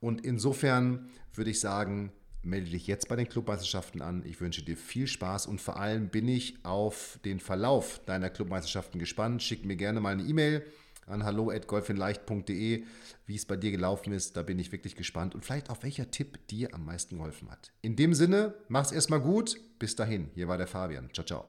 Und 0.00 0.24
insofern 0.24 1.10
würde 1.34 1.50
ich 1.50 1.60
sagen, 1.60 2.12
melde 2.42 2.70
dich 2.70 2.86
jetzt 2.86 3.08
bei 3.08 3.16
den 3.16 3.28
Clubmeisterschaften 3.28 4.00
an. 4.00 4.22
Ich 4.24 4.40
wünsche 4.40 4.62
dir 4.62 4.76
viel 4.76 5.06
Spaß 5.06 5.46
und 5.46 5.60
vor 5.60 5.76
allem 5.76 6.08
bin 6.08 6.28
ich 6.28 6.64
auf 6.64 7.18
den 7.24 7.40
Verlauf 7.40 8.00
deiner 8.06 8.30
Clubmeisterschaften 8.30 8.98
gespannt. 8.98 9.42
Schick 9.42 9.64
mir 9.64 9.76
gerne 9.76 10.00
mal 10.00 10.12
eine 10.12 10.22
E-Mail 10.22 10.64
an 11.06 11.24
hallo@golfinleicht.de, 11.24 12.84
wie 13.26 13.34
es 13.34 13.44
bei 13.44 13.56
dir 13.56 13.70
gelaufen 13.70 14.12
ist. 14.12 14.36
Da 14.36 14.42
bin 14.42 14.58
ich 14.58 14.72
wirklich 14.72 14.96
gespannt 14.96 15.34
und 15.34 15.44
vielleicht 15.44 15.70
auch 15.70 15.82
welcher 15.82 16.10
Tipp 16.10 16.46
dir 16.48 16.72
am 16.74 16.84
meisten 16.84 17.16
geholfen 17.16 17.50
hat. 17.50 17.72
In 17.82 17.96
dem 17.96 18.14
Sinne, 18.14 18.54
mach's 18.68 18.92
erstmal 18.92 19.20
gut. 19.20 19.58
Bis 19.78 19.96
dahin, 19.96 20.30
hier 20.34 20.48
war 20.48 20.56
der 20.56 20.66
Fabian. 20.66 21.10
Ciao, 21.12 21.26
ciao. 21.26 21.48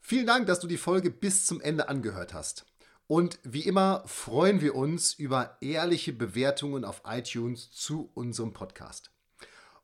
Vielen 0.00 0.26
Dank, 0.26 0.46
dass 0.46 0.60
du 0.60 0.66
die 0.66 0.76
Folge 0.76 1.10
bis 1.10 1.44
zum 1.44 1.60
Ende 1.60 1.88
angehört 1.88 2.32
hast. 2.32 2.64
Und 3.08 3.40
wie 3.42 3.62
immer 3.62 4.04
freuen 4.06 4.60
wir 4.60 4.74
uns 4.74 5.14
über 5.14 5.56
ehrliche 5.62 6.12
Bewertungen 6.12 6.84
auf 6.84 7.00
iTunes 7.06 7.70
zu 7.72 8.10
unserem 8.12 8.52
Podcast. 8.52 9.10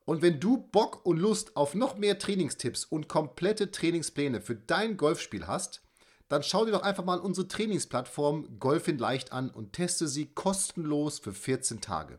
Und 0.04 0.20
wenn 0.20 0.40
du 0.40 0.58
Bock 0.58 1.06
und 1.06 1.16
Lust 1.16 1.56
auf 1.56 1.74
noch 1.74 1.96
mehr 1.96 2.18
Trainingstipps 2.18 2.84
und 2.84 3.08
komplette 3.08 3.70
Trainingspläne 3.70 4.42
für 4.42 4.54
dein 4.54 4.98
Golfspiel 4.98 5.46
hast, 5.46 5.80
dann 6.28 6.42
schau 6.42 6.66
dir 6.66 6.72
doch 6.72 6.82
einfach 6.82 7.06
mal 7.06 7.18
unsere 7.18 7.48
Trainingsplattform 7.48 8.58
Golf 8.58 8.88
in 8.88 8.98
Leicht 8.98 9.32
an 9.32 9.48
und 9.48 9.72
teste 9.72 10.06
sie 10.06 10.26
kostenlos 10.26 11.18
für 11.18 11.32
14 11.32 11.80
Tage. 11.80 12.18